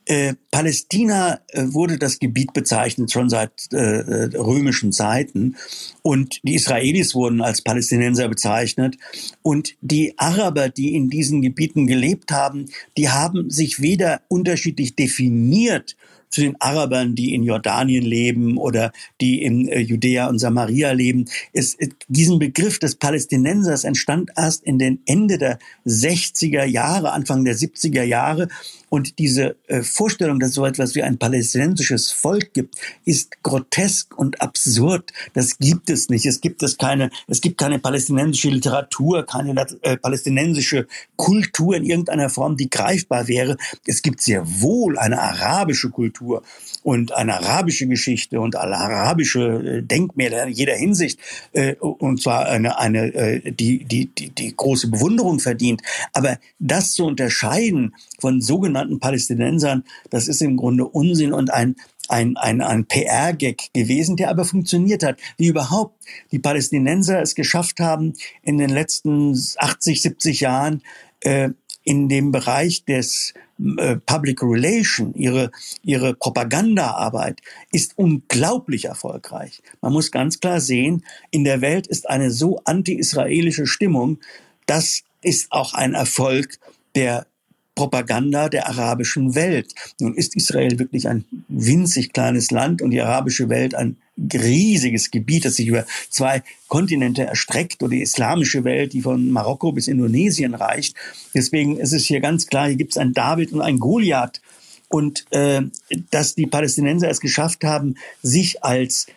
äh, 0.05 0.35
Palästina 0.51 1.39
äh, 1.49 1.63
wurde 1.67 1.97
das 1.97 2.19
Gebiet 2.19 2.53
bezeichnet 2.53 3.11
schon 3.11 3.29
seit 3.29 3.51
äh, 3.73 3.77
äh, 3.77 4.37
römischen 4.37 4.91
Zeiten 4.91 5.55
und 6.03 6.39
die 6.43 6.55
Israelis 6.55 7.15
wurden 7.15 7.41
als 7.41 7.61
Palästinenser 7.61 8.27
bezeichnet 8.29 8.97
und 9.41 9.75
die 9.81 10.13
Araber, 10.17 10.69
die 10.69 10.95
in 10.95 11.09
diesen 11.09 11.41
Gebieten 11.41 11.87
gelebt 11.87 12.31
haben, 12.31 12.65
die 12.97 13.09
haben 13.09 13.49
sich 13.49 13.81
weder 13.81 14.21
unterschiedlich 14.27 14.95
definiert 14.95 15.95
zu 16.29 16.41
den 16.41 16.59
Arabern, 16.59 17.15
die 17.15 17.33
in 17.33 17.43
Jordanien 17.43 18.03
leben 18.03 18.57
oder 18.57 18.91
die 19.21 19.41
in 19.41 19.67
Judäa 19.67 20.27
und 20.27 20.39
Samaria 20.39 20.91
leben. 20.91 21.25
Es, 21.53 21.77
diesen 22.09 22.39
Begriff 22.39 22.77
des 22.77 22.95
Palästinensers 22.95 23.85
entstand 23.85 24.31
erst 24.35 24.63
in 24.63 24.77
den 24.77 24.99
Ende 25.05 25.37
der 25.37 25.59
60er 25.85 26.65
Jahre, 26.65 27.13
Anfang 27.13 27.45
der 27.45 27.55
70er 27.55 28.03
Jahre. 28.03 28.49
Und 28.89 29.19
diese 29.19 29.55
äh, 29.67 29.81
Vorstellung, 29.81 30.39
dass 30.39 30.49
es 30.49 30.55
so 30.55 30.65
etwas 30.65 30.95
wie 30.95 31.03
ein 31.03 31.17
palästinensisches 31.17 32.11
Volk 32.11 32.53
gibt, 32.53 32.75
ist 33.05 33.41
grotesk 33.43 34.17
und 34.17 34.41
absurd. 34.41 35.11
Das 35.33 35.57
gibt 35.57 35.89
es 35.89 36.09
nicht. 36.09 36.25
Es 36.25 36.41
gibt 36.41 36.63
es 36.63 36.77
keine, 36.77 37.09
es 37.27 37.41
gibt 37.41 37.57
keine 37.57 37.79
palästinensische 37.79 38.49
Literatur, 38.49 39.25
keine 39.25 39.53
äh, 39.81 39.97
palästinensische 39.97 40.87
Kultur 41.15 41.75
in 41.75 41.85
irgendeiner 41.85 42.29
Form, 42.29 42.57
die 42.57 42.69
greifbar 42.69 43.27
wäre. 43.27 43.57
Es 43.85 44.01
gibt 44.01 44.21
sehr 44.21 44.43
wohl 44.61 44.97
eine 44.97 45.21
arabische 45.21 45.89
Kultur 45.89 46.43
und 46.83 47.13
eine 47.13 47.35
arabische 47.35 47.87
Geschichte 47.87 48.39
und 48.39 48.55
arabische 48.55 49.41
äh, 49.41 49.81
Denkmäler 49.81 50.45
in 50.45 50.53
jeder 50.53 50.75
Hinsicht 50.75 51.19
äh, 51.53 51.75
und 51.75 52.21
zwar 52.21 52.47
eine, 52.47 52.77
eine 52.77 53.13
äh, 53.13 53.51
die, 53.51 53.83
die, 53.85 54.07
die, 54.07 54.29
die 54.29 54.55
große 54.55 54.89
Bewunderung 54.89 55.39
verdient. 55.39 55.81
Aber 56.13 56.37
das 56.59 56.93
zu 56.93 57.05
unterscheiden 57.05 57.95
von 58.19 58.41
sogenannten 58.41 58.99
Palästinensern, 58.99 59.83
das 60.09 60.27
ist 60.27 60.41
im 60.41 60.57
Grunde 60.57 60.85
Unsinn 60.85 61.33
und 61.33 61.51
ein 61.51 61.75
ein, 62.07 62.37
ein, 62.37 62.61
ein 62.61 62.85
PR-Gag 62.85 63.73
gewesen, 63.73 64.15
der 64.15 64.29
aber 64.29 64.45
funktioniert 64.45 65.03
hat. 65.03 65.19
Wie 65.37 65.47
überhaupt 65.47 66.03
die 66.31 66.37
Palästinenser 66.37 67.21
es 67.21 67.33
geschafft 67.33 67.79
haben, 67.79 68.13
in 68.43 68.59
den 68.59 68.69
letzten 68.69 69.35
80, 69.57 70.01
70 70.01 70.39
Jahren 70.39 70.83
äh, 71.21 71.49
in 71.83 72.09
dem 72.09 72.31
Bereich 72.31 72.83
des 72.85 73.33
äh, 73.77 73.97
Public 73.97 74.41
Relation, 74.41 75.13
ihre, 75.13 75.51
ihre 75.83 76.15
Propagandaarbeit 76.15 77.41
ist 77.71 77.97
unglaublich 77.97 78.85
erfolgreich. 78.85 79.61
Man 79.81 79.93
muss 79.93 80.11
ganz 80.11 80.39
klar 80.39 80.59
sehen, 80.59 81.05
in 81.31 81.43
der 81.43 81.61
Welt 81.61 81.87
ist 81.87 82.09
eine 82.09 82.31
so 82.31 82.59
anti-israelische 82.65 83.67
Stimmung, 83.67 84.19
das 84.65 85.03
ist 85.21 85.51
auch 85.51 85.73
ein 85.73 85.93
Erfolg 85.93 86.59
der 86.95 87.27
Propaganda 87.75 88.49
der 88.49 88.67
arabischen 88.67 89.35
Welt. 89.35 89.75
Nun 89.99 90.15
ist 90.15 90.35
Israel 90.35 90.79
wirklich 90.79 91.07
ein 91.07 91.25
winzig 91.47 92.13
kleines 92.13 92.51
Land 92.51 92.81
und 92.81 92.91
die 92.91 93.01
arabische 93.01 93.49
Welt 93.49 93.75
ein 93.75 93.97
riesiges 94.33 95.11
Gebiet, 95.11 95.45
das 95.45 95.55
sich 95.55 95.67
über 95.67 95.85
zwei 96.09 96.41
Kontinente 96.69 97.23
erstreckt 97.23 97.83
oder 97.83 97.91
die 97.91 98.01
islamische 98.01 98.63
Welt, 98.63 98.93
die 98.93 99.01
von 99.01 99.29
Marokko 99.29 99.73
bis 99.73 99.87
Indonesien 99.87 100.55
reicht. 100.55 100.95
Deswegen 101.33 101.77
ist 101.77 101.91
es 101.91 102.05
hier 102.05 102.21
ganz 102.21 102.47
klar, 102.47 102.67
hier 102.67 102.77
gibt 102.77 102.93
es 102.93 102.97
einen 102.97 103.13
David 103.13 103.51
und 103.51 103.61
einen 103.61 103.79
Goliath. 103.79 104.41
Und 104.87 105.25
äh, 105.31 105.63
dass 106.11 106.35
die 106.35 106.45
Palästinenser 106.45 107.09
es 107.09 107.19
geschafft 107.19 107.63
haben, 107.63 107.95
sich 108.21 108.63
als 108.63 109.07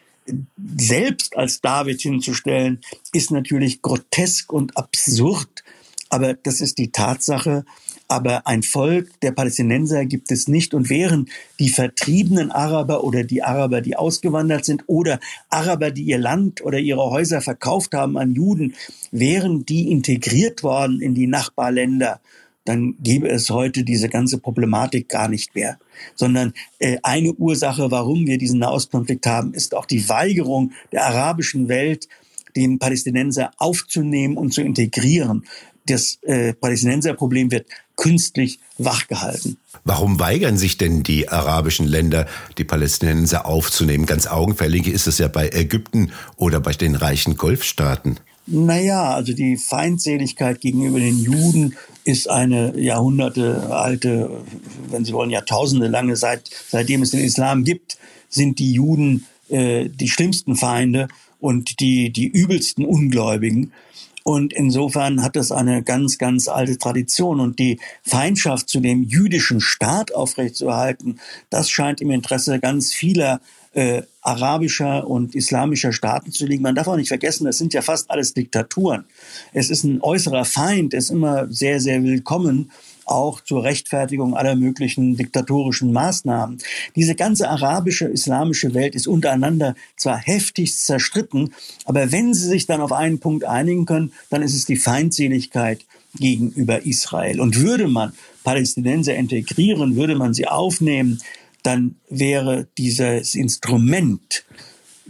selbst 0.77 1.37
als 1.37 1.61
David 1.61 2.01
hinzustellen, 2.01 2.81
ist 3.13 3.31
natürlich 3.31 3.83
grotesk 3.83 4.53
und 4.53 4.77
absurd. 4.77 5.65
Aber 6.11 6.35
das 6.35 6.61
ist 6.61 6.79
die 6.79 6.91
Tatsache. 6.91 7.65
Aber 8.09 8.47
ein 8.47 8.63
Volk 8.63 9.21
der 9.21 9.33
Palästinenser 9.33 10.07
gibt 10.07 10.31
es 10.33 10.49
nicht. 10.49 10.73
Und 10.73 10.89
wären 10.89 11.29
die 11.61 11.69
vertriebenen 11.69 12.51
Araber 12.51 13.05
oder 13.05 13.23
die 13.23 13.43
Araber, 13.43 13.83
die 13.83 13.97
ausgewandert 13.97 14.65
sind 14.65 14.85
oder 14.87 15.21
Araber, 15.51 15.91
die 15.91 16.05
ihr 16.05 16.19
Land 16.19 16.65
oder 16.65 16.79
ihre 16.79 17.11
Häuser 17.11 17.43
verkauft 17.43 17.93
haben 17.93 18.17
an 18.17 18.35
Juden, 18.35 18.75
wären 19.11 19.67
die 19.67 19.93
integriert 19.93 20.63
worden 20.63 21.03
in 21.03 21.15
die 21.15 21.27
Nachbarländer, 21.27 22.21
dann 22.65 22.97
gäbe 23.03 23.29
es 23.31 23.49
heute 23.49 23.83
diese 23.83 24.11
ganze 24.11 24.39
Problematik 24.39 25.09
gar 25.09 25.29
nicht 25.29 25.55
mehr. 25.55 25.79
Sondern 26.15 26.53
äh, 26.79 26.99
eine 27.03 27.33
Ursache, 27.33 27.91
warum 27.91 28.27
wir 28.27 28.37
diesen 28.37 28.59
Nahostkonflikt 28.59 29.27
haben, 29.27 29.55
ist 29.55 29.75
auch 29.75 29.87
die 29.87 30.09
Weigerung 30.09 30.73
der 30.93 31.07
arabischen 31.07 31.69
Welt, 31.69 32.09
den 32.57 32.79
Palästinenser 32.79 33.53
aufzunehmen 33.57 34.37
und 34.37 34.53
zu 34.53 34.63
integrieren 34.63 35.45
das 35.91 36.19
äh, 36.23 36.53
Palästinenserproblem 36.55 37.51
wird 37.51 37.67
künstlich 37.97 38.61
wachgehalten. 38.79 39.59
Warum 39.85 40.21
weigern 40.21 40.57
sich 40.57 40.79
denn 40.79 41.03
die 41.03 41.29
arabischen 41.29 41.87
Länder, 41.87 42.27
die 42.57 42.65
Palästinenser 42.65 43.47
aufzunehmen? 43.47 44.07
Ganz 44.07 44.27
augenfällig 44.27 44.87
ist 44.87 45.07
es 45.07 45.19
ja 45.19 45.29
bei 45.29 45.51
Ägypten 45.51 46.13
oder 46.37 46.61
bei 46.61 46.73
den 46.73 46.95
reichen 46.95 47.37
Golfstaaten. 47.37 48.21
Naja, 48.47 49.13
also 49.13 49.35
die 49.35 49.59
Feindseligkeit 49.59 50.61
gegenüber 50.61 50.99
den 50.99 51.19
Juden 51.19 51.77
ist 52.05 52.31
eine 52.31 52.79
Jahrhunderte 52.81 53.69
alte, 53.71 54.31
wenn 54.89 55.05
Sie 55.05 55.13
wollen, 55.13 55.29
Jahrtausende 55.29 55.89
lange, 55.89 56.17
seit, 56.17 56.49
seitdem 56.69 57.03
es 57.03 57.11
den 57.11 57.21
Islam 57.21 57.65
gibt, 57.65 57.99
sind 58.31 58.59
die 58.59 58.73
Juden 58.73 59.27
äh, 59.51 59.89
die 59.89 60.09
schlimmsten 60.09 60.57
Feinde 60.57 61.09
und 61.41 61.81
die, 61.81 62.11
die 62.11 62.27
übelsten 62.27 62.85
Ungläubigen. 62.85 63.73
Und 64.25 64.53
insofern 64.53 65.23
hat 65.23 65.37
es 65.37 65.53
eine 65.53 65.83
ganz, 65.83 66.19
ganz 66.19 66.49
alte 66.49 66.79
Tradition. 66.79 67.41
Und 67.41 67.59
die 67.59 67.81
Feindschaft 68.03 68.69
zu 68.69 68.81
dem 68.81 69.03
jüdischen 69.03 69.61
Staat 69.61 70.15
aufrechtzuerhalten, 70.15 71.21
das 71.51 71.71
scheint 71.71 72.01
im 72.01 72.11
Interesse 72.11 72.59
ganz 72.59 72.93
vieler 72.93 73.41
äh, 73.73 74.03
arabischer 74.23 75.07
und 75.07 75.35
islamischer 75.35 75.93
Staaten 75.93 76.33
zu 76.33 76.47
liegen. 76.47 76.63
Man 76.63 76.75
darf 76.75 76.89
auch 76.89 76.97
nicht 76.97 77.09
vergessen, 77.09 77.45
das 77.45 77.59
sind 77.59 77.73
ja 77.75 77.83
fast 77.83 78.11
alles 78.11 78.35
Diktaturen. 78.35 79.05
Es 79.53 79.71
ist 79.71 79.85
ein 79.85 80.03
äußerer 80.03 80.45
Feind, 80.45 80.95
ist 80.95 81.11
immer 81.11 81.47
sehr, 81.51 81.81
sehr 81.81 82.03
willkommen 82.03 82.71
auch 83.11 83.41
zur 83.41 83.65
Rechtfertigung 83.65 84.37
aller 84.37 84.57
möglichen 84.57 85.17
diktatorischen 85.17 85.93
Maßnahmen. 85.93 86.59
Diese 86.97 87.15
ganze 87.15 87.49
arabische, 87.49 88.07
islamische 88.07 88.75
Welt 88.75 88.95
ist 88.95 89.07
untereinander 89.07 89.75
zwar 89.97 90.19
heftigst 90.19 90.87
zerstritten, 90.87 91.55
aber 91.85 92.13
wenn 92.13 92.35
sie 92.35 92.47
sich 92.47 92.67
dann 92.67 92.81
auf 92.81 92.93
einen 92.93 93.19
Punkt 93.19 93.45
einigen 93.45 93.87
können, 93.87 94.13
dann 94.31 94.43
ist 94.43 94.55
es 94.55 94.65
die 94.65 94.77
Feindseligkeit 94.77 95.85
gegenüber 96.19 96.85
Israel. 96.85 97.41
Und 97.41 97.61
würde 97.61 97.89
man 97.89 98.13
Palästinenser 98.45 99.15
integrieren, 99.15 99.97
würde 99.97 100.15
man 100.15 100.35
sie 100.35 100.47
aufnehmen, 100.47 101.21
dann 101.63 101.97
wäre 102.09 102.69
dieses 102.79 103.35
Instrument 103.35 104.45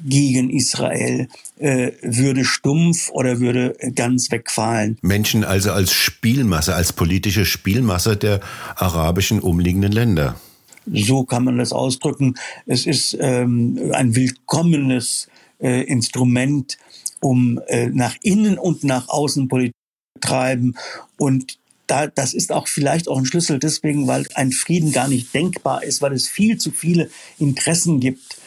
gegen 0.05 0.51
Israel 0.51 1.29
äh, 1.59 1.93
würde 2.03 2.45
stumpf 2.45 3.11
oder 3.11 3.41
würde 3.41 3.77
ganz 3.95 4.31
wegfallen. 4.31 4.99
Menschen 5.03 5.45
also 5.45 5.73
als 5.73 5.93
Spielmasse, 5.93 6.75
als 6.75 6.93
politische 6.93 7.45
Spielmasse 7.45 8.17
der 8.17 8.41
arabischen 8.77 9.41
umliegenden 9.41 9.93
Länder. 9.93 10.37
So 10.91 11.25
kann 11.25 11.45
man 11.45 11.59
das 11.59 11.73
ausdrücken. 11.73 12.35
Es 12.67 12.87
ist 12.87 13.17
ähm, 13.21 13.91
ein 13.93 14.15
willkommenes 14.17 15.29
äh, 15.61 15.83
Instrument, 15.83 16.79
um 17.21 17.61
äh, 17.67 17.89
nach 17.89 18.17
innen 18.23 18.59
und 18.59 18.85
nach 18.85 19.09
außen 19.09 19.49
Politik 19.49 19.75
zu 20.15 20.29
treiben. 20.29 20.77
Und 21.19 21.59
da, 21.87 22.07
das 22.07 22.35
ist 22.35 22.53
auch 22.53 22.69
vielleicht 22.69 23.09
auch 23.09 23.19
ein 23.19 23.27
Schlüssel 23.27 23.59
deswegen, 23.59 24.07
weil 24.07 24.27
ein 24.35 24.53
Frieden 24.53 24.93
gar 24.93 25.09
nicht 25.09 25.35
denkbar 25.35 25.83
ist, 25.83 26.01
weil 26.01 26.13
es 26.13 26.29
viel 26.29 26.59
zu 26.59 26.71
viele 26.71 27.11
Interessen 27.39 28.01
gibt 28.01 28.38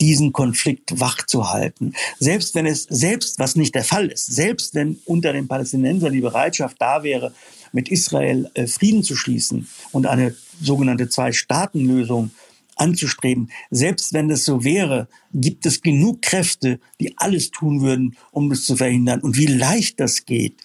diesen 0.00 0.32
Konflikt 0.32 1.00
wachzuhalten. 1.00 1.94
Selbst 2.18 2.54
wenn 2.54 2.66
es, 2.66 2.84
selbst 2.84 3.38
was 3.38 3.56
nicht 3.56 3.74
der 3.74 3.84
Fall 3.84 4.06
ist, 4.08 4.26
selbst 4.26 4.74
wenn 4.74 4.98
unter 5.04 5.32
den 5.32 5.48
Palästinensern 5.48 6.12
die 6.12 6.20
Bereitschaft 6.20 6.76
da 6.80 7.02
wäre, 7.02 7.32
mit 7.72 7.88
Israel 7.88 8.50
äh, 8.54 8.66
Frieden 8.66 9.02
zu 9.02 9.16
schließen 9.16 9.68
und 9.92 10.06
eine 10.06 10.34
sogenannte 10.60 11.08
Zwei-Staaten-Lösung 11.08 12.30
anzustreben, 12.76 13.50
selbst 13.70 14.12
wenn 14.12 14.28
das 14.28 14.44
so 14.44 14.64
wäre, 14.64 15.08
gibt 15.34 15.66
es 15.66 15.82
genug 15.82 16.22
Kräfte, 16.22 16.80
die 17.00 17.18
alles 17.18 17.50
tun 17.50 17.82
würden, 17.82 18.16
um 18.30 18.48
das 18.50 18.64
zu 18.64 18.76
verhindern. 18.76 19.20
Und 19.20 19.36
wie 19.36 19.46
leicht 19.46 20.00
das 20.00 20.24
geht, 20.24 20.62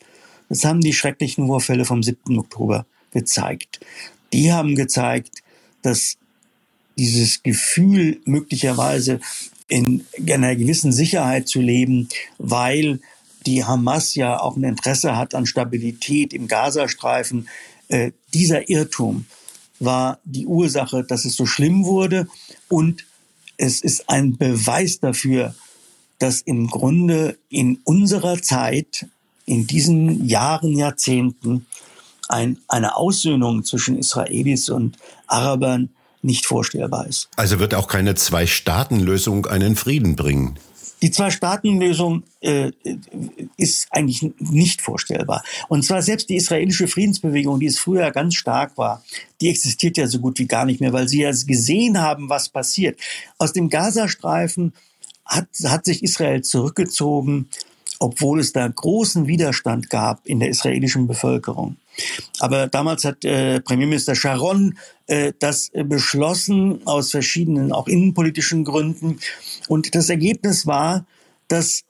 das 0.49 0.63
haben 0.63 0.81
die 0.81 0.93
schrecklichen 0.93 1.47
Vorfälle 1.47 1.85
vom 1.85 2.03
7. 2.03 2.37
Oktober 2.37 2.85
gezeigt. 3.11 3.79
Die 4.31 4.51
haben 4.51 4.75
gezeigt, 4.75 5.43
dass 5.81 6.17
dieses 6.97 7.43
Gefühl 7.43 8.21
möglicherweise 8.25 9.19
in 9.67 10.05
einer 10.29 10.55
gewissen 10.55 10.91
Sicherheit 10.91 11.47
zu 11.47 11.61
leben, 11.61 12.09
weil 12.37 12.99
die 13.45 13.63
Hamas 13.63 14.15
ja 14.15 14.39
auch 14.39 14.55
ein 14.55 14.63
Interesse 14.63 15.17
hat 15.17 15.35
an 15.35 15.45
Stabilität 15.45 16.33
im 16.33 16.47
Gazastreifen. 16.47 17.47
Äh, 17.87 18.11
dieser 18.33 18.69
Irrtum 18.69 19.25
war 19.79 20.19
die 20.23 20.45
Ursache, 20.45 21.03
dass 21.03 21.25
es 21.25 21.35
so 21.35 21.45
schlimm 21.45 21.85
wurde 21.85 22.27
und 22.69 23.05
es 23.57 23.81
ist 23.81 24.09
ein 24.09 24.37
Beweis 24.37 24.99
dafür, 24.99 25.55
dass 26.19 26.41
im 26.41 26.67
Grunde 26.67 27.37
in 27.49 27.79
unserer 27.83 28.41
Zeit, 28.41 29.07
in 29.45 29.67
diesen 29.67 30.25
Jahren, 30.25 30.77
Jahrzehnten, 30.77 31.65
ein, 32.29 32.59
eine 32.67 32.95
Aussöhnung 32.95 33.63
zwischen 33.63 33.97
Israelis 33.97 34.69
und 34.69 34.97
Arabern 35.27 35.89
nicht 36.23 36.45
vorstellbar 36.45 37.07
ist. 37.07 37.29
Also 37.35 37.59
wird 37.59 37.73
auch 37.73 37.87
keine 37.87 38.15
Zwei-Staaten-Lösung 38.15 39.45
einen 39.45 39.75
Frieden 39.75 40.15
bringen? 40.15 40.57
Die 41.03 41.11
Zwei-Staaten-Lösung 41.11 42.23
äh, 42.39 42.71
ist 43.57 43.87
eigentlich 43.91 44.31
nicht 44.39 44.81
vorstellbar. 44.81 45.43
Und 45.67 45.83
zwar 45.83 46.01
selbst 46.01 46.29
die 46.29 46.37
israelische 46.37 46.87
Friedensbewegung, 46.87 47.59
die 47.59 47.65
es 47.65 47.77
früher 47.77 48.09
ganz 48.11 48.35
stark 48.35 48.77
war, 48.77 49.03
die 49.41 49.49
existiert 49.49 49.97
ja 49.97 50.07
so 50.07 50.19
gut 50.19 50.39
wie 50.39 50.47
gar 50.47 50.63
nicht 50.63 50.79
mehr, 50.79 50.93
weil 50.93 51.09
sie 51.09 51.23
ja 51.23 51.31
gesehen 51.31 52.01
haben, 52.01 52.29
was 52.29 52.47
passiert. 52.47 52.97
Aus 53.37 53.51
dem 53.51 53.67
Gazastreifen 53.67 54.71
hat, 55.25 55.47
hat 55.65 55.83
sich 55.83 56.03
Israel 56.03 56.41
zurückgezogen, 56.41 57.49
obwohl 57.99 58.39
es 58.39 58.53
da 58.53 58.65
großen 58.65 59.27
Widerstand 59.27 59.89
gab 59.89 60.25
in 60.25 60.39
der 60.39 60.49
israelischen 60.49 61.07
Bevölkerung. 61.07 61.75
Aber 62.39 62.67
damals 62.67 63.05
hat 63.05 63.23
äh, 63.23 63.61
Premierminister 63.61 64.15
Sharon 64.15 64.77
äh, 65.07 65.33
das 65.39 65.69
äh, 65.73 65.83
beschlossen 65.83 66.85
aus 66.85 67.11
verschiedenen 67.11 67.71
auch 67.71 67.87
innenpolitischen 67.87 68.63
Gründen. 68.63 69.19
Und 69.67 69.93
das 69.95 70.09
Ergebnis 70.09 70.65
war, 70.65 71.05
dass 71.47 71.83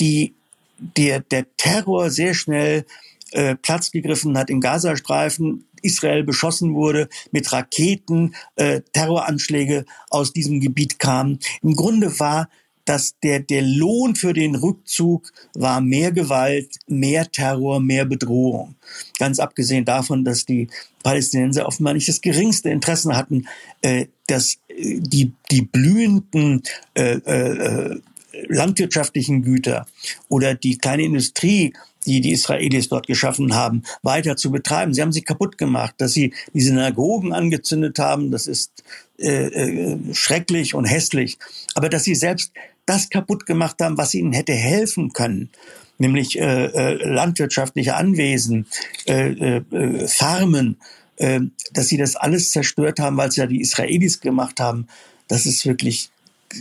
die, 0.00 0.34
der, 0.78 1.20
der 1.20 1.46
Terror 1.56 2.10
sehr 2.10 2.34
schnell 2.34 2.84
äh, 3.32 3.56
Platz 3.56 3.90
gegriffen 3.90 4.38
hat 4.38 4.50
im 4.50 4.60
Gazastreifen. 4.60 5.64
Israel 5.82 6.24
beschossen 6.24 6.74
wurde 6.74 7.08
mit 7.30 7.52
Raketen, 7.52 8.34
äh, 8.56 8.80
Terroranschläge 8.92 9.84
aus 10.10 10.32
diesem 10.32 10.60
Gebiet 10.60 10.98
kamen. 10.98 11.38
Im 11.62 11.74
Grunde 11.74 12.18
war 12.18 12.48
dass 12.88 13.18
der, 13.22 13.40
der 13.40 13.60
Lohn 13.60 14.16
für 14.16 14.32
den 14.32 14.54
Rückzug 14.54 15.30
war 15.52 15.82
mehr 15.82 16.10
Gewalt, 16.10 16.76
mehr 16.86 17.30
Terror, 17.30 17.80
mehr 17.80 18.06
Bedrohung. 18.06 18.76
Ganz 19.18 19.38
abgesehen 19.38 19.84
davon, 19.84 20.24
dass 20.24 20.46
die 20.46 20.68
Palästinenser 21.02 21.66
offenbar 21.66 21.92
nicht 21.92 22.08
das 22.08 22.22
geringste 22.22 22.70
Interesse 22.70 23.14
hatten, 23.14 23.46
äh, 23.82 24.06
dass 24.26 24.54
äh, 24.68 25.00
die, 25.00 25.32
die 25.50 25.62
blühenden 25.62 26.62
äh, 26.94 27.16
äh, 27.16 28.00
landwirtschaftlichen 28.48 29.42
Güter 29.42 29.86
oder 30.28 30.54
die 30.54 30.78
kleine 30.78 31.02
Industrie, 31.02 31.74
die 32.06 32.22
die 32.22 32.32
Israelis 32.32 32.88
dort 32.88 33.06
geschaffen 33.06 33.54
haben, 33.54 33.82
weiter 34.02 34.36
zu 34.36 34.50
betreiben. 34.50 34.94
Sie 34.94 35.02
haben 35.02 35.12
sie 35.12 35.22
kaputt 35.22 35.58
gemacht, 35.58 35.94
dass 35.98 36.12
sie 36.14 36.32
die 36.54 36.62
Synagogen 36.62 37.34
angezündet 37.34 37.98
haben, 37.98 38.30
das 38.30 38.46
ist 38.46 38.82
äh, 39.18 39.46
äh, 39.46 40.14
schrecklich 40.14 40.74
und 40.74 40.86
hässlich. 40.86 41.38
Aber 41.74 41.88
dass 41.88 42.04
sie 42.04 42.14
selbst 42.14 42.52
das 42.88 43.10
kaputt 43.10 43.46
gemacht 43.46 43.76
haben, 43.80 43.98
was 43.98 44.14
ihnen 44.14 44.32
hätte 44.32 44.52
helfen 44.52 45.12
können, 45.12 45.50
nämlich 45.98 46.38
äh, 46.38 46.66
äh, 46.66 46.94
landwirtschaftliche 46.94 47.96
Anwesen, 47.96 48.66
äh, 49.06 49.60
äh, 49.60 50.08
Farmen, 50.08 50.76
äh, 51.16 51.40
dass 51.72 51.88
sie 51.88 51.96
das 51.96 52.16
alles 52.16 52.50
zerstört 52.50 53.00
haben, 53.00 53.16
weil 53.16 53.28
es 53.28 53.36
ja 53.36 53.46
die 53.46 53.60
Israelis 53.60 54.20
gemacht 54.20 54.60
haben, 54.60 54.86
das 55.28 55.46
ist 55.46 55.66
wirklich 55.66 56.10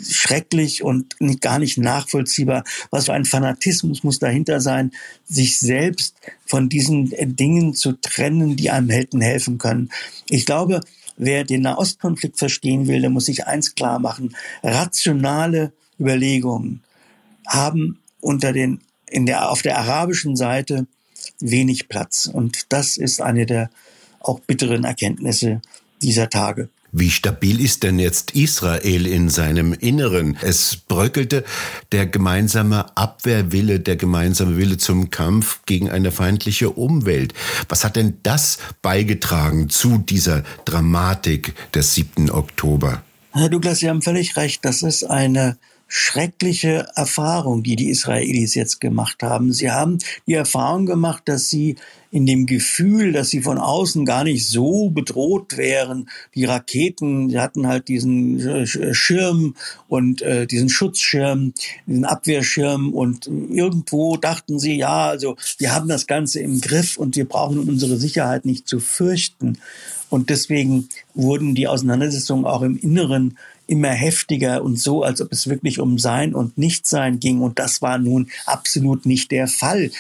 schrecklich 0.10 0.84
und 0.84 1.16
nicht, 1.20 1.42
gar 1.42 1.60
nicht 1.60 1.78
nachvollziehbar. 1.78 2.66
Was 2.90 3.06
für 3.06 3.14
ein 3.14 3.24
Fanatismus 3.24 4.04
muss 4.04 4.20
dahinter 4.20 4.60
sein, 4.60 4.92
sich 5.26 5.60
selbst 5.60 6.16
von 6.46 6.68
diesen 6.68 7.14
Dingen 7.38 7.74
zu 7.74 7.94
trennen, 7.94 8.58
die 8.58 8.70
einem 8.70 8.90
Helden 8.90 9.22
helfen 9.22 9.58
können. 9.58 9.90
Ich 10.30 10.46
glaube, 10.46 10.82
wer 11.16 11.46
den 11.46 11.62
Nahostkonflikt 11.62 12.38
verstehen 12.38 12.88
will, 12.88 13.02
der 13.02 13.10
muss 13.10 13.26
sich 13.26 13.48
eins 13.48 13.76
klar 13.76 14.00
machen. 14.00 14.36
Rationale 14.64 15.72
Überlegungen 16.00 16.84
haben 17.48 18.00
unter 18.20 18.54
den, 18.54 18.82
in 19.08 19.26
der, 19.26 19.50
auf 19.50 19.62
der 19.62 19.78
arabischen 19.78 20.36
Seite 20.36 20.88
wenig 21.40 21.88
Platz. 21.88 22.30
Und 22.32 22.66
das 22.70 22.98
ist 22.98 23.22
eine 23.22 23.46
der 23.46 23.70
auch 24.20 24.40
bitteren 24.40 24.84
Erkenntnisse 24.84 25.62
dieser 26.02 26.30
Tage. 26.30 26.70
Wie 26.94 27.12
stabil 27.12 27.60
ist 27.60 27.84
denn 27.84 28.00
jetzt 28.00 28.32
Israel 28.32 29.06
in 29.06 29.30
seinem 29.30 29.74
Inneren? 29.74 30.38
Es 30.42 30.78
bröckelte 30.78 31.44
der 31.92 32.06
gemeinsame 32.08 32.98
Abwehrwille, 32.98 33.82
der 33.82 33.98
gemeinsame 33.98 34.58
Wille 34.58 34.78
zum 34.78 35.10
Kampf 35.10 35.60
gegen 35.66 35.90
eine 35.90 36.12
feindliche 36.12 36.70
Umwelt. 36.70 37.34
Was 37.68 37.84
hat 37.84 37.98
denn 37.98 38.18
das 38.24 38.58
beigetragen 38.82 39.70
zu 39.70 39.98
dieser 39.98 40.44
Dramatik 40.64 41.54
des 41.74 41.94
7. 41.94 42.32
Oktober? 42.32 43.04
Herr 43.34 43.50
Douglas, 43.50 43.80
Sie 43.80 43.90
haben 43.90 44.02
völlig 44.02 44.38
recht. 44.38 44.64
Das 44.64 44.82
ist 44.82 45.04
eine 45.04 45.58
schreckliche 45.88 46.88
Erfahrung, 46.96 47.64
die 47.64 47.76
die 47.76 47.90
Israelis 47.90 48.56
jetzt 48.56 48.82
gemacht 48.82 49.24
haben. 49.24 49.54
Sie 49.54 49.72
haben 49.72 50.00
die 50.28 50.34
Erfahrung 50.34 50.86
gemacht, 50.86 51.24
dass 51.26 51.50
sie 51.50 51.76
in 52.12 52.26
dem 52.26 52.46
Gefühl, 52.46 53.12
dass 53.12 53.30
sie 53.30 53.42
von 53.42 53.58
außen 53.58 54.06
gar 54.06 54.24
nicht 54.24 54.48
so 54.48 54.90
bedroht 54.90 55.58
wären. 55.58 56.10
Die 56.36 56.46
Raketen, 56.46 57.30
sie 57.30 57.40
hatten 57.40 57.68
halt 57.68 57.88
diesen 57.90 58.40
äh, 58.40 58.66
Schirm 58.66 59.56
und 59.88 60.22
äh, 60.22 60.48
diesen 60.48 60.70
Schutzschirm, 60.70 61.54
diesen 61.86 62.06
Abwehrschirm 62.06 62.94
und 62.94 63.28
irgendwo 63.28 64.18
dachten 64.18 64.60
sie, 64.60 64.78
ja, 64.78 65.08
also 65.08 65.36
wir 65.58 65.74
haben 65.74 65.88
das 65.88 66.08
Ganze 66.08 66.40
im 66.40 66.62
Griff 66.62 66.98
und 66.98 67.16
wir 67.16 67.26
brauchen 67.26 67.60
unsere 67.60 67.98
Sicherheit 67.98 68.46
nicht 68.46 68.68
zu 68.68 68.80
fürchten. 68.80 69.58
Und 70.10 70.30
deswegen 70.30 70.88
wurden 71.14 71.54
die 71.54 71.68
Auseinandersetzungen 71.68 72.46
auch 72.46 72.62
im 72.62 72.78
Inneren 72.78 73.38
immer 73.68 73.90
heftiger 73.90 74.64
und 74.64 74.80
so, 74.80 75.04
als 75.04 75.22
ob 75.22 75.32
es 75.32 75.48
wirklich 75.48 75.80
um 75.80 76.00
Sein 76.00 76.34
und 76.34 76.58
Nichtsein 76.58 77.20
ging. 77.20 77.42
Und 77.42 77.60
das 77.60 77.82
war 77.82 77.98
nun 77.98 78.30
absolut 78.46 79.06
nicht 79.06 79.32
der 79.32 79.48
Fall. 79.48 79.92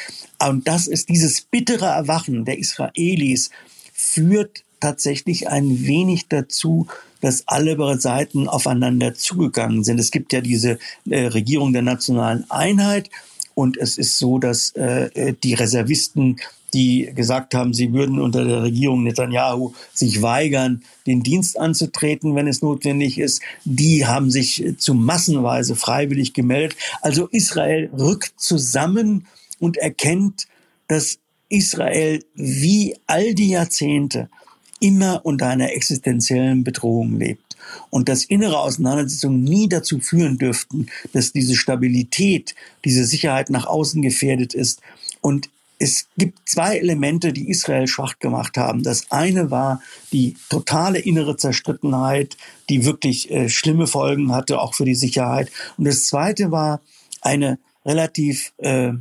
Und 0.46 0.68
das 0.68 0.88
ist 0.88 1.10
dieses 1.10 1.42
bittere 1.42 1.86
Erwachen 1.86 2.46
der 2.46 2.58
Israelis 2.58 3.52
führt 3.94 4.64
tatsächlich 4.80 5.48
ein 5.48 5.86
wenig 5.86 6.28
dazu, 6.28 6.88
dass 7.22 7.48
alle 7.48 8.00
Seiten 8.00 8.48
aufeinander 8.48 9.16
zugegangen 9.16 9.84
sind. 9.84 10.00
Es 10.00 10.12
gibt 10.12 10.34
ja 10.34 10.42
diese 10.42 10.78
äh, 11.10 11.26
Regierung 11.28 11.74
der 11.74 11.82
nationalen 11.82 12.50
Einheit 12.50 13.10
und 13.56 13.76
es 13.78 13.98
ist 13.98 14.20
so, 14.20 14.38
dass 14.38 14.70
äh, 14.76 15.34
die 15.44 15.56
Reservisten 15.56 16.40
die 16.74 17.10
gesagt 17.16 17.54
haben, 17.54 17.74
sie 17.74 17.94
würden 17.94 18.20
unter 18.20 18.44
der 18.46 18.64
Regierung 18.64 19.04
Netanyahu 19.04 19.74
sich 19.94 20.22
weigern, 20.22 20.84
den 21.06 21.24
Dienst 21.24 21.60
anzutreten, 21.60 22.36
wenn 22.36 22.48
es 22.48 22.62
notwendig 22.62 23.20
ist. 23.20 23.42
Die 23.64 24.06
haben 24.06 24.30
sich 24.30 24.64
zu 24.78 24.94
massenweise 24.94 25.76
freiwillig 25.76 26.34
gemeldet. 26.34 26.78
Also 27.02 27.28
Israel 27.28 27.90
rückt 27.98 28.34
zusammen 28.38 29.28
und 29.60 29.78
erkennt, 29.78 30.48
dass 30.88 31.20
Israel 31.50 32.24
wie 32.36 32.96
all 33.08 33.34
die 33.34 33.50
Jahrzehnte 33.50 34.30
immer 34.80 35.26
unter 35.26 35.48
einer 35.48 35.72
existenziellen 35.72 36.64
Bedrohung 36.64 37.18
lebt 37.18 37.58
und 37.90 38.10
dass 38.10 38.24
innere 38.26 38.60
Auseinandersetzungen 38.60 39.44
nie 39.44 39.68
dazu 39.68 40.00
führen 40.00 40.38
dürften, 40.38 40.88
dass 41.14 41.32
diese 41.32 41.56
Stabilität, 41.56 42.56
diese 42.86 43.06
Sicherheit 43.06 43.50
nach 43.50 43.66
außen 43.66 44.02
gefährdet 44.02 44.54
ist. 44.54 44.82
Und 45.22 45.50
es 45.80 46.08
gibt 46.18 46.50
zwei 46.50 46.78
Elemente, 46.78 47.34
die 47.34 47.50
Israel 47.50 47.88
schwach 47.88 48.20
gemacht 48.20 48.58
haben. 48.58 48.84
Das 48.84 49.12
eine 49.12 49.52
war 49.52 49.82
die 50.12 50.36
totale 50.50 51.00
innere 51.00 51.38
Zerstrittenheit, 51.38 52.38
die 52.70 52.86
wirklich 52.86 53.30
äh, 53.30 53.50
schlimme 53.50 53.88
Folgen 53.88 54.32
hatte, 54.32 54.60
auch 54.60 54.74
für 54.74 54.86
die 54.86 54.96
Sicherheit. 54.96 55.52
Und 55.78 55.86
das 55.86 56.06
zweite 56.06 56.52
war 56.52 56.82
eine 57.22 57.60
relativ 57.86 58.54
äh, 58.58 58.94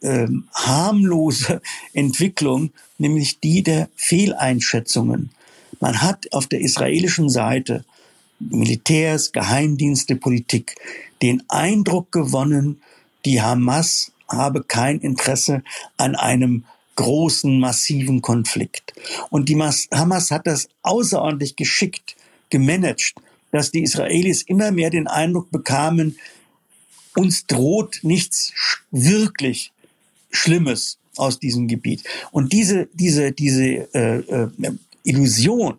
äh, 0.00 0.28
harmlose 0.54 1.60
Entwicklung, 1.92 2.70
nämlich 2.98 3.40
die 3.40 3.62
der 3.62 3.88
Fehleinschätzungen. 3.96 5.30
Man 5.80 6.00
hat 6.00 6.32
auf 6.32 6.46
der 6.46 6.60
israelischen 6.60 7.28
Seite 7.28 7.84
Militärs, 8.38 9.32
Geheimdienste, 9.32 10.16
Politik 10.16 10.76
den 11.22 11.42
Eindruck 11.48 12.12
gewonnen, 12.12 12.80
die 13.24 13.40
Hamas 13.40 14.12
habe 14.36 14.62
kein 14.64 15.00
Interesse 15.00 15.62
an 15.96 16.14
einem 16.14 16.64
großen, 16.96 17.58
massiven 17.58 18.22
Konflikt. 18.22 18.94
Und 19.30 19.48
die 19.48 19.56
Hamas 19.56 20.30
hat 20.30 20.46
das 20.46 20.68
außerordentlich 20.82 21.56
geschickt 21.56 22.16
gemanagt, 22.50 23.14
dass 23.50 23.70
die 23.70 23.82
Israelis 23.82 24.42
immer 24.42 24.70
mehr 24.70 24.90
den 24.90 25.06
Eindruck 25.06 25.50
bekamen, 25.50 26.18
uns 27.16 27.46
droht 27.46 28.00
nichts 28.02 28.52
wirklich 28.90 29.72
Schlimmes 30.30 30.98
aus 31.16 31.38
diesem 31.38 31.68
Gebiet. 31.68 32.02
Und 32.32 32.52
diese, 32.52 32.88
diese, 32.92 33.32
diese 33.32 33.64
äh, 33.94 34.18
äh, 34.18 34.48
Illusion 35.04 35.78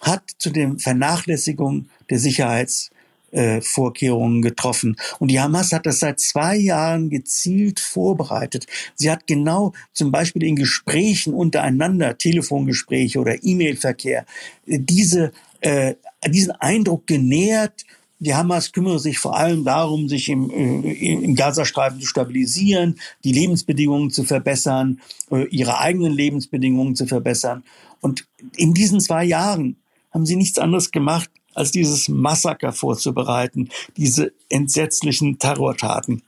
hat 0.00 0.22
zu 0.38 0.50
der 0.50 0.74
Vernachlässigung 0.78 1.88
der 2.10 2.18
Sicherheits- 2.18 2.90
äh, 3.32 3.60
Vorkehrungen 3.60 4.42
getroffen. 4.42 4.96
Und 5.18 5.30
die 5.30 5.40
Hamas 5.40 5.72
hat 5.72 5.86
das 5.86 5.98
seit 5.98 6.20
zwei 6.20 6.56
Jahren 6.56 7.10
gezielt 7.10 7.80
vorbereitet. 7.80 8.66
Sie 8.94 9.10
hat 9.10 9.26
genau 9.26 9.72
zum 9.92 10.12
Beispiel 10.12 10.44
in 10.44 10.56
Gesprächen 10.56 11.34
untereinander, 11.34 12.18
Telefongespräche 12.18 13.18
oder 13.18 13.42
E-Mail-Verkehr, 13.42 14.26
äh, 14.66 14.78
diese, 14.80 15.32
äh, 15.60 15.94
diesen 16.28 16.52
Eindruck 16.52 17.06
genährt, 17.06 17.84
die 18.18 18.34
Hamas 18.34 18.72
kümmere 18.72 18.98
sich 18.98 19.18
vor 19.18 19.36
allem 19.36 19.64
darum, 19.64 20.08
sich 20.08 20.28
im, 20.28 20.50
äh, 20.50 20.92
im 20.92 21.34
Gazastreifen 21.34 22.00
zu 22.00 22.06
stabilisieren, 22.06 22.98
die 23.24 23.32
Lebensbedingungen 23.32 24.10
zu 24.10 24.24
verbessern, 24.24 25.00
äh, 25.30 25.44
ihre 25.48 25.78
eigenen 25.78 26.12
Lebensbedingungen 26.12 26.96
zu 26.96 27.06
verbessern. 27.06 27.62
Und 28.00 28.26
in 28.56 28.72
diesen 28.72 29.00
zwei 29.00 29.24
Jahren 29.24 29.76
haben 30.12 30.24
sie 30.24 30.36
nichts 30.36 30.58
anderes 30.58 30.90
gemacht, 30.90 31.30
als 31.56 31.70
dieses 31.70 32.08
Massaker 32.08 32.72
vorzubereiten, 32.72 33.70
diese 33.96 34.32
entsetzlichen 34.48 35.38
Terrortaten. 35.38 36.22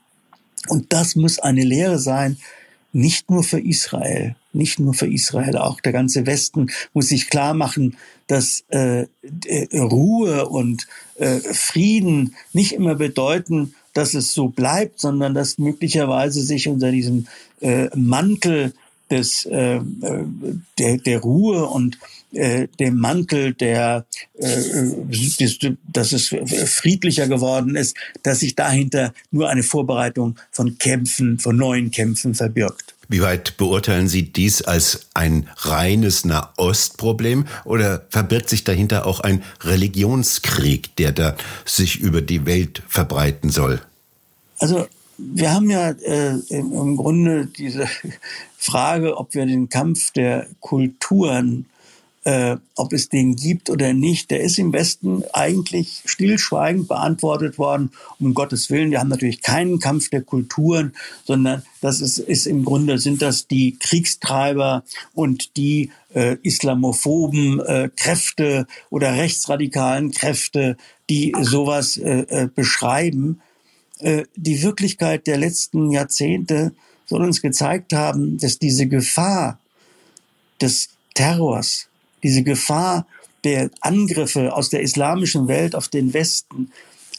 Und 0.67 0.91
das 0.91 1.15
muss 1.15 1.39
eine 1.39 1.63
Lehre 1.63 1.99
sein, 1.99 2.37
nicht 2.91 3.29
nur 3.29 3.43
für 3.43 3.59
Israel, 3.59 4.35
nicht 4.51 4.79
nur 4.79 4.95
für 4.95 5.07
Israel, 5.07 5.57
auch 5.57 5.79
der 5.79 5.91
ganze 5.91 6.25
Westen 6.25 6.71
muss 6.93 7.09
sich 7.09 7.29
klar 7.29 7.53
machen, 7.53 7.95
dass 8.25 8.63
äh, 8.69 9.05
Ruhe 9.73 10.49
und 10.49 10.87
äh, 11.15 11.39
Frieden 11.39 12.35
nicht 12.51 12.71
immer 12.71 12.95
bedeuten, 12.95 13.75
dass 13.93 14.15
es 14.15 14.33
so 14.33 14.47
bleibt, 14.47 14.99
sondern 14.99 15.33
dass 15.35 15.59
möglicherweise 15.59 16.41
sich 16.41 16.67
unter 16.67 16.91
diesem 16.91 17.27
äh, 17.61 17.89
Mantel 17.95 18.73
des, 19.09 19.45
äh, 19.45 19.77
äh 19.77 19.81
der, 20.77 20.97
der 20.97 21.19
Ruhe 21.19 21.65
und 21.67 21.99
äh, 22.33 22.67
dem 22.79 22.97
Mantel 22.97 23.53
der, 23.53 24.05
äh, 24.37 25.75
dass 25.91 26.11
es 26.11 26.35
friedlicher 26.65 27.27
geworden 27.27 27.75
ist, 27.75 27.95
dass 28.23 28.41
sich 28.41 28.55
dahinter 28.55 29.13
nur 29.31 29.49
eine 29.49 29.63
Vorbereitung 29.63 30.35
von 30.51 30.77
Kämpfen, 30.77 31.39
von 31.39 31.55
neuen 31.55 31.91
Kämpfen 31.91 32.35
verbirgt. 32.35 32.95
Wie 33.07 33.21
weit 33.21 33.57
beurteilen 33.57 34.07
Sie 34.07 34.31
dies 34.31 34.61
als 34.61 35.07
ein 35.15 35.49
reines 35.57 36.25
Nahostproblem 36.25 37.45
oder 37.65 38.05
verbirgt 38.09 38.49
sich 38.49 38.63
dahinter 38.63 39.07
auch 39.07 39.19
ein 39.21 39.43
Religionskrieg, 39.61 40.95
der 40.97 41.11
da 41.11 41.35
sich 41.65 41.99
über 41.99 42.21
die 42.21 42.45
Welt 42.45 42.83
verbreiten 42.87 43.49
soll? 43.49 43.81
Also 44.59 44.87
wir 45.17 45.51
haben 45.51 45.71
ja 45.71 45.89
äh, 45.89 46.35
im 46.49 46.95
Grunde 46.95 47.47
diese 47.47 47.87
Frage, 48.57 49.17
ob 49.17 49.33
wir 49.33 49.47
den 49.47 49.69
Kampf 49.69 50.11
der 50.11 50.47
Kulturen 50.59 51.65
äh, 52.23 52.57
ob 52.75 52.93
es 52.93 53.09
den 53.09 53.35
gibt 53.35 53.69
oder 53.69 53.93
nicht, 53.93 54.31
der 54.31 54.41
ist 54.41 54.59
im 54.59 54.73
Westen 54.73 55.23
eigentlich 55.33 56.01
stillschweigend 56.05 56.87
beantwortet 56.87 57.57
worden. 57.57 57.91
Um 58.19 58.33
Gottes 58.33 58.69
Willen, 58.69 58.91
wir 58.91 58.99
haben 58.99 59.09
natürlich 59.09 59.41
keinen 59.41 59.79
Kampf 59.79 60.09
der 60.09 60.21
Kulturen, 60.21 60.93
sondern 61.25 61.63
das 61.81 62.01
ist, 62.01 62.17
ist 62.17 62.45
im 62.45 62.65
Grunde 62.65 62.97
sind 62.97 63.21
das 63.21 63.47
die 63.47 63.77
Kriegstreiber 63.79 64.83
und 65.13 65.55
die 65.55 65.91
äh, 66.13 66.37
islamophoben 66.43 67.59
äh, 67.61 67.89
Kräfte 67.95 68.67
oder 68.89 69.13
rechtsradikalen 69.13 70.11
Kräfte, 70.11 70.77
die 71.09 71.33
sowas 71.41 71.97
äh, 71.97 72.25
äh, 72.29 72.49
beschreiben. 72.53 73.41
Äh, 73.99 74.23
die 74.35 74.61
Wirklichkeit 74.61 75.27
der 75.27 75.37
letzten 75.37 75.91
Jahrzehnte 75.91 76.73
soll 77.05 77.23
uns 77.23 77.41
gezeigt 77.41 77.93
haben, 77.93 78.37
dass 78.37 78.59
diese 78.59 78.87
Gefahr 78.87 79.59
des 80.61 80.89
Terrors, 81.13 81.87
diese 82.23 82.43
Gefahr 82.43 83.05
der 83.43 83.69
Angriffe 83.81 84.53
aus 84.53 84.69
der 84.69 84.81
islamischen 84.81 85.47
Welt 85.47 85.75
auf 85.75 85.87
den 85.87 86.13
Westen, 86.13 86.71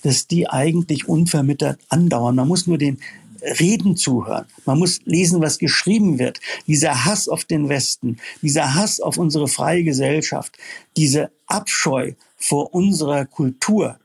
dass 0.03 0.27
die 0.27 0.49
eigentlich 0.49 1.09
unvermittert 1.09 1.79
andauern. 1.89 2.37
Man 2.37 2.49
muss 2.49 2.67
nur 2.67 2.79
den 2.79 2.99
Reden 3.43 3.97
zuhören. 3.97 4.47
Man 4.67 4.79
muss 4.79 5.01
lesen, 5.05 5.41
was 5.41 5.59
geschrieben 5.59 6.19
wird. 6.19 6.41
Dieser 6.67 7.05
Hass 7.05 7.29
auf 7.29 7.45
den 7.45 7.69
Westen, 7.69 8.19
dieser 8.43 8.75
Hass 8.75 9.01
auf 9.01 9.17
unsere 9.17 9.49
freie 9.49 9.85
Gesellschaft, 9.85 10.57
diese 10.97 11.31
Abscheu 11.47 12.13
vor 12.37 12.75
unserer 12.75 13.25
Kultur, 13.25 13.99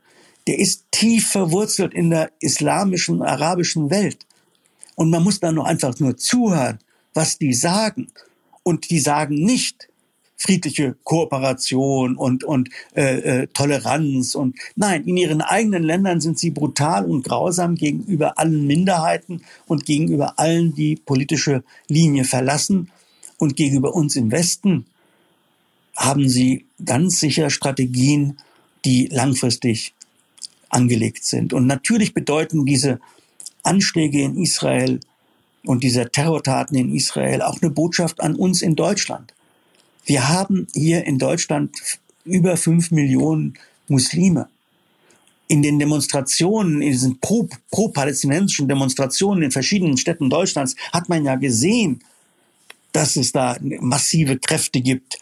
der 0.46 0.58
ist 0.58 0.84
tief 0.90 1.28
verwurzelt 1.28 1.92
in 1.92 2.10
der 2.10 2.30
islamischen, 2.40 3.22
arabischen 3.22 3.90
Welt. 3.90 4.18
Und 4.94 5.10
man 5.10 5.22
muss 5.22 5.40
dann 5.40 5.56
nur 5.56 5.66
einfach 5.66 5.98
nur 5.98 6.16
zuhören, 6.16 6.78
was 7.14 7.38
die 7.38 7.52
sagen. 7.52 8.08
Und 8.62 8.90
die 8.90 9.00
sagen 9.00 9.34
nicht, 9.34 9.88
friedliche 10.36 10.96
Kooperation 11.02 12.16
und, 12.16 12.44
und 12.44 12.68
äh, 12.94 13.42
äh, 13.42 13.46
Toleranz. 13.48 14.34
Und 14.34 14.56
nein, 14.76 15.04
in 15.04 15.16
ihren 15.16 15.40
eigenen 15.40 15.82
Ländern 15.82 16.20
sind 16.20 16.38
sie 16.38 16.50
brutal 16.50 17.06
und 17.06 17.24
grausam 17.24 17.74
gegenüber 17.74 18.38
allen 18.38 18.66
Minderheiten 18.66 19.42
und 19.66 19.86
gegenüber 19.86 20.38
allen, 20.38 20.74
die 20.74 20.96
politische 20.96 21.64
Linie 21.88 22.24
verlassen. 22.24 22.90
Und 23.38 23.56
gegenüber 23.56 23.94
uns 23.94 24.16
im 24.16 24.30
Westen 24.30 24.86
haben 25.94 26.28
sie 26.28 26.66
ganz 26.84 27.20
sicher 27.20 27.50
Strategien, 27.50 28.38
die 28.84 29.08
langfristig 29.08 29.94
angelegt 30.68 31.24
sind. 31.24 31.52
Und 31.52 31.66
natürlich 31.66 32.14
bedeuten 32.14 32.66
diese 32.66 33.00
Anschläge 33.62 34.22
in 34.22 34.36
Israel 34.36 35.00
und 35.64 35.82
diese 35.82 36.10
Terrortaten 36.10 36.76
in 36.76 36.94
Israel 36.94 37.42
auch 37.42 37.60
eine 37.60 37.70
Botschaft 37.70 38.20
an 38.20 38.36
uns 38.36 38.62
in 38.62 38.76
Deutschland. 38.76 39.32
Wir 40.06 40.28
haben 40.28 40.68
hier 40.72 41.04
in 41.04 41.18
Deutschland 41.18 41.76
über 42.24 42.56
fünf 42.56 42.92
Millionen 42.92 43.54
Muslime. 43.88 44.48
In 45.48 45.62
den 45.62 45.78
Demonstrationen, 45.78 46.80
in 46.80 46.92
diesen 46.92 47.18
pro-palästinensischen 47.20 48.66
pro 48.66 48.74
Demonstrationen 48.74 49.42
in 49.42 49.50
verschiedenen 49.50 49.96
Städten 49.96 50.30
Deutschlands 50.30 50.76
hat 50.92 51.08
man 51.08 51.24
ja 51.24 51.34
gesehen, 51.34 52.00
dass 52.92 53.16
es 53.16 53.32
da 53.32 53.56
massive 53.60 54.38
Kräfte 54.38 54.80
gibt, 54.80 55.18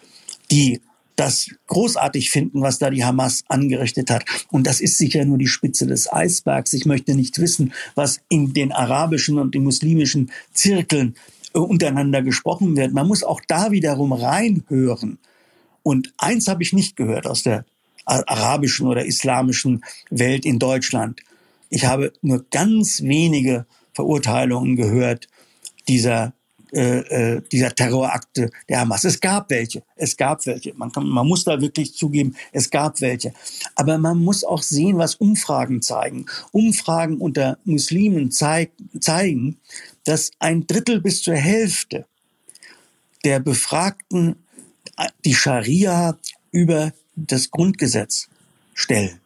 die 0.51 0.81
das 1.17 1.49
großartig 1.69 2.31
finden, 2.31 2.61
was 2.61 2.79
da 2.79 2.91
die 2.91 3.05
Hamas 3.05 3.45
angerichtet 3.49 4.11
hat. 4.11 4.25
Und 4.51 4.67
das 4.67 4.81
ist 4.81 4.99
sicher 4.99 5.25
nur 5.25 5.39
die 5.39 5.47
Spitze 5.47 5.87
des 5.87 6.13
Eisbergs. 6.13 6.73
Ich 6.73 6.87
möchte 6.87 7.15
nicht 7.15 7.39
wissen, 7.39 7.73
was 7.95 8.21
in 8.29 8.53
den 8.53 8.73
arabischen 8.73 9.39
und 9.39 9.55
den 9.55 9.65
muslimischen 9.65 10.31
Zirkeln 10.53 11.15
untereinander 11.63 12.23
gesprochen 12.23 12.77
wird. 12.77 12.93
Man 12.93 13.07
muss 13.07 13.23
auch 13.23 13.41
da 13.47 13.71
wiederum 13.71 14.13
reinhören. 14.13 15.19
Und 15.83 16.13
eins 16.19 16.49
habe 16.49 16.63
ich 16.63 16.73
nicht 16.73 16.97
gehört 16.97 17.27
aus 17.27 17.43
der 17.43 17.65
arabischen 18.07 18.87
oder 18.87 19.05
islamischen 19.05 19.85
Welt 20.11 20.45
in 20.45 20.59
Deutschland. 20.59 21.21
Ich 21.71 21.87
habe 21.87 22.13
nur 22.23 22.45
ganz 22.51 23.03
wenige 23.03 23.67
Verurteilungen 23.93 24.77
gehört 24.77 25.29
dieser 25.89 26.33
äh, 26.75 27.37
äh, 27.37 27.43
dieser 27.53 27.73
Terrorakte 27.73 28.51
der 28.69 28.81
Hamas. 28.81 29.05
Es 29.05 29.21
gab 29.21 29.49
welche, 29.51 29.85
es 29.95 30.17
gab 30.17 30.45
welche. 30.45 30.75
Man, 30.75 30.91
kann, 30.91 31.07
man 31.07 31.25
muss 31.25 31.45
da 31.45 31.61
wirklich 31.61 31.95
zugeben, 31.95 32.35
es 32.51 32.69
gab 32.69 33.01
welche. 33.01 33.33
Aber 33.77 33.97
man 33.97 34.19
muss 34.19 34.43
auch 34.43 34.61
sehen, 34.61 34.99
was 34.99 35.15
Umfragen 35.15 35.83
zeigen. 35.83 36.27
Umfragen 36.51 37.19
unter 37.19 37.59
Muslimen 37.65 38.33
zeig, 38.33 38.73
zeigen, 38.99 39.59
dass 40.03 40.33
ein 40.41 40.67
Drittel 40.67 41.01
bis 41.01 41.23
zur 41.23 41.37
Hälfte 41.37 42.07
der 43.25 43.39
Befragten 43.39 44.35
die 45.25 45.35
Scharia 45.35 46.19
über 46.51 46.93
das 47.15 47.53
Grundgesetz 47.53 48.29
stellen. 48.75 49.21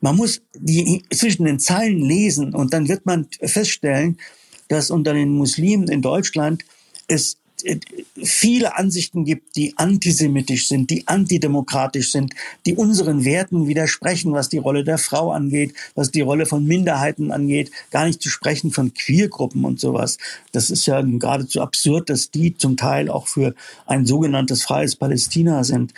Man 0.00 0.16
muss 0.16 0.42
die 0.54 1.04
zwischen 1.14 1.44
den 1.44 1.60
Zeilen 1.60 2.00
lesen 2.00 2.52
und 2.52 2.74
dann 2.74 2.88
wird 2.88 3.06
man 3.06 3.28
feststellen, 3.40 4.18
dass 4.68 4.90
unter 4.90 5.12
den 5.12 5.30
Muslimen 5.30 5.88
in 5.88 6.02
Deutschland 6.02 6.64
es 7.06 7.36
äh, 7.64 7.78
viele 8.22 8.76
Ansichten 8.76 9.24
gibt, 9.24 9.56
die 9.56 9.74
antisemitisch 9.76 10.68
sind, 10.68 10.90
die 10.90 11.06
antidemokratisch 11.08 12.12
sind, 12.12 12.34
die 12.66 12.74
unseren 12.74 13.24
Werten 13.24 13.68
widersprechen, 13.68 14.32
was 14.32 14.48
die 14.48 14.58
Rolle 14.58 14.84
der 14.84 14.98
Frau 14.98 15.30
angeht, 15.30 15.74
was 15.94 16.10
die 16.10 16.20
Rolle 16.20 16.46
von 16.46 16.64
Minderheiten 16.64 17.30
angeht, 17.30 17.70
gar 17.90 18.06
nicht 18.06 18.22
zu 18.22 18.28
sprechen 18.28 18.70
von 18.70 18.94
Queergruppen 18.94 19.64
und 19.64 19.80
sowas. 19.80 20.18
Das 20.52 20.70
ist 20.70 20.86
ja 20.86 21.00
geradezu 21.02 21.60
absurd, 21.60 22.10
dass 22.10 22.30
die 22.30 22.56
zum 22.56 22.76
Teil 22.76 23.10
auch 23.10 23.28
für 23.28 23.54
ein 23.86 24.06
sogenanntes 24.06 24.62
freies 24.62 24.96
Palästina 24.96 25.64
sind. 25.64 25.92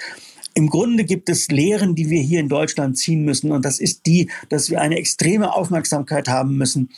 Im 0.54 0.70
Grunde 0.70 1.04
gibt 1.04 1.28
es 1.28 1.48
Lehren, 1.48 1.94
die 1.94 2.08
wir 2.08 2.22
hier 2.22 2.40
in 2.40 2.48
Deutschland 2.48 2.96
ziehen 2.96 3.24
müssen. 3.24 3.52
Und 3.52 3.64
das 3.64 3.78
ist 3.78 4.06
die, 4.06 4.30
dass 4.48 4.70
wir 4.70 4.80
eine 4.80 4.96
extreme 4.96 5.52
Aufmerksamkeit 5.54 6.28
haben 6.28 6.56
müssen 6.56 6.88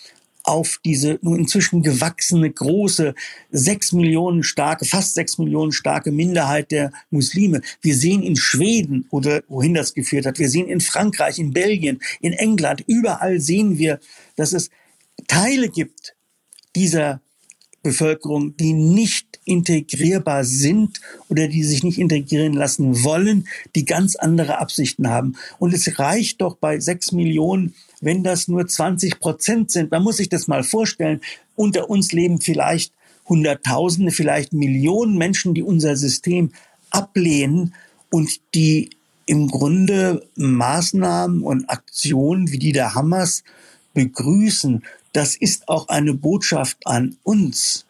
auf 0.48 0.80
diese 0.84 1.18
nun 1.20 1.38
inzwischen 1.38 1.82
gewachsene, 1.82 2.50
große, 2.50 3.14
sechs 3.50 3.92
Millionen 3.92 4.42
starke, 4.42 4.86
fast 4.86 5.14
sechs 5.14 5.36
Millionen 5.36 5.72
starke 5.72 6.10
Minderheit 6.10 6.70
der 6.70 6.90
Muslime. 7.10 7.60
Wir 7.82 7.94
sehen 7.94 8.22
in 8.22 8.34
Schweden 8.34 9.06
oder 9.10 9.42
wohin 9.48 9.74
das 9.74 9.92
geführt 9.92 10.24
hat, 10.24 10.38
wir 10.38 10.48
sehen 10.48 10.68
in 10.68 10.80
Frankreich, 10.80 11.38
in 11.38 11.52
Belgien, 11.52 12.00
in 12.20 12.32
England, 12.32 12.82
überall 12.86 13.40
sehen 13.40 13.76
wir, 13.76 14.00
dass 14.36 14.54
es 14.54 14.70
Teile 15.26 15.68
gibt 15.68 16.14
dieser 16.74 17.20
Bevölkerung, 17.82 18.56
die 18.56 18.72
nicht 18.72 19.27
integrierbar 19.48 20.44
sind 20.44 21.00
oder 21.28 21.48
die 21.48 21.64
sich 21.64 21.82
nicht 21.82 21.98
integrieren 21.98 22.52
lassen 22.52 23.02
wollen, 23.02 23.48
die 23.74 23.84
ganz 23.84 24.16
andere 24.16 24.58
Absichten 24.58 25.08
haben. 25.08 25.36
Und 25.58 25.74
es 25.74 25.98
reicht 25.98 26.40
doch 26.40 26.56
bei 26.56 26.78
sechs 26.80 27.12
Millionen 27.12 27.74
wenn 28.00 28.22
das 28.22 28.48
nur 28.48 28.66
20 28.66 29.20
Prozent 29.20 29.70
sind. 29.70 29.90
Man 29.90 30.02
muss 30.02 30.18
sich 30.18 30.28
das 30.28 30.48
mal 30.48 30.62
vorstellen. 30.62 31.20
Unter 31.56 31.90
uns 31.90 32.12
leben 32.12 32.40
vielleicht 32.40 32.92
Hunderttausende, 33.28 34.10
vielleicht 34.10 34.52
Millionen 34.52 35.18
Menschen, 35.18 35.54
die 35.54 35.62
unser 35.62 35.96
System 35.96 36.52
ablehnen 36.90 37.74
und 38.10 38.40
die 38.54 38.90
im 39.26 39.48
Grunde 39.48 40.26
Maßnahmen 40.36 41.42
und 41.42 41.68
Aktionen 41.68 42.50
wie 42.50 42.58
die 42.58 42.72
der 42.72 42.94
Hamas 42.94 43.44
begrüßen. 43.92 44.82
Das 45.12 45.36
ist 45.36 45.68
auch 45.68 45.88
eine 45.88 46.14
Botschaft 46.14 46.78
an 46.86 47.16
uns. 47.24 47.84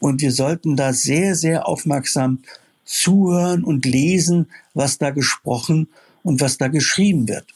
Und 0.00 0.20
wir 0.20 0.32
sollten 0.32 0.74
da 0.74 0.92
sehr, 0.92 1.36
sehr 1.36 1.68
aufmerksam 1.68 2.40
zuhören 2.84 3.62
und 3.62 3.84
lesen, 3.84 4.46
was 4.74 4.98
da 4.98 5.10
gesprochen 5.10 5.88
und 6.24 6.40
was 6.40 6.58
da 6.58 6.66
geschrieben 6.66 7.28
wird. 7.28 7.46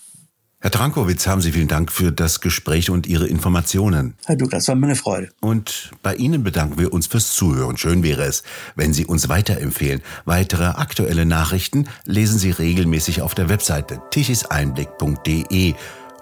Herr 0.64 0.70
Trankowitz, 0.70 1.26
haben 1.26 1.42
Sie 1.42 1.52
vielen 1.52 1.68
Dank 1.68 1.92
für 1.92 2.10
das 2.10 2.40
Gespräch 2.40 2.88
und 2.88 3.06
Ihre 3.06 3.26
Informationen. 3.26 4.14
Herr 4.24 4.36
Douglas, 4.36 4.66
war 4.66 4.74
mir 4.74 4.86
eine 4.86 4.96
Freude. 4.96 5.28
Und 5.40 5.90
bei 6.02 6.14
Ihnen 6.14 6.42
bedanken 6.42 6.78
wir 6.78 6.90
uns 6.94 7.06
fürs 7.06 7.34
Zuhören. 7.34 7.76
Schön 7.76 8.02
wäre 8.02 8.22
es, 8.22 8.44
wenn 8.74 8.94
Sie 8.94 9.04
uns 9.04 9.28
weiterempfehlen. 9.28 10.00
Weitere 10.24 10.64
aktuelle 10.64 11.26
Nachrichten 11.26 11.86
lesen 12.06 12.38
Sie 12.38 12.50
regelmäßig 12.50 13.20
auf 13.20 13.34
der 13.34 13.50
Webseite 13.50 14.00
tichiseinblick.de. 14.10 15.74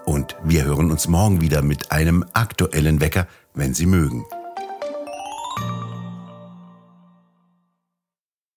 Und 0.06 0.34
wir 0.42 0.64
hören 0.64 0.90
uns 0.90 1.06
morgen 1.06 1.40
wieder 1.40 1.62
mit 1.62 1.92
einem 1.92 2.24
aktuellen 2.32 3.00
Wecker, 3.00 3.28
wenn 3.54 3.74
Sie 3.74 3.86
mögen. 3.86 4.24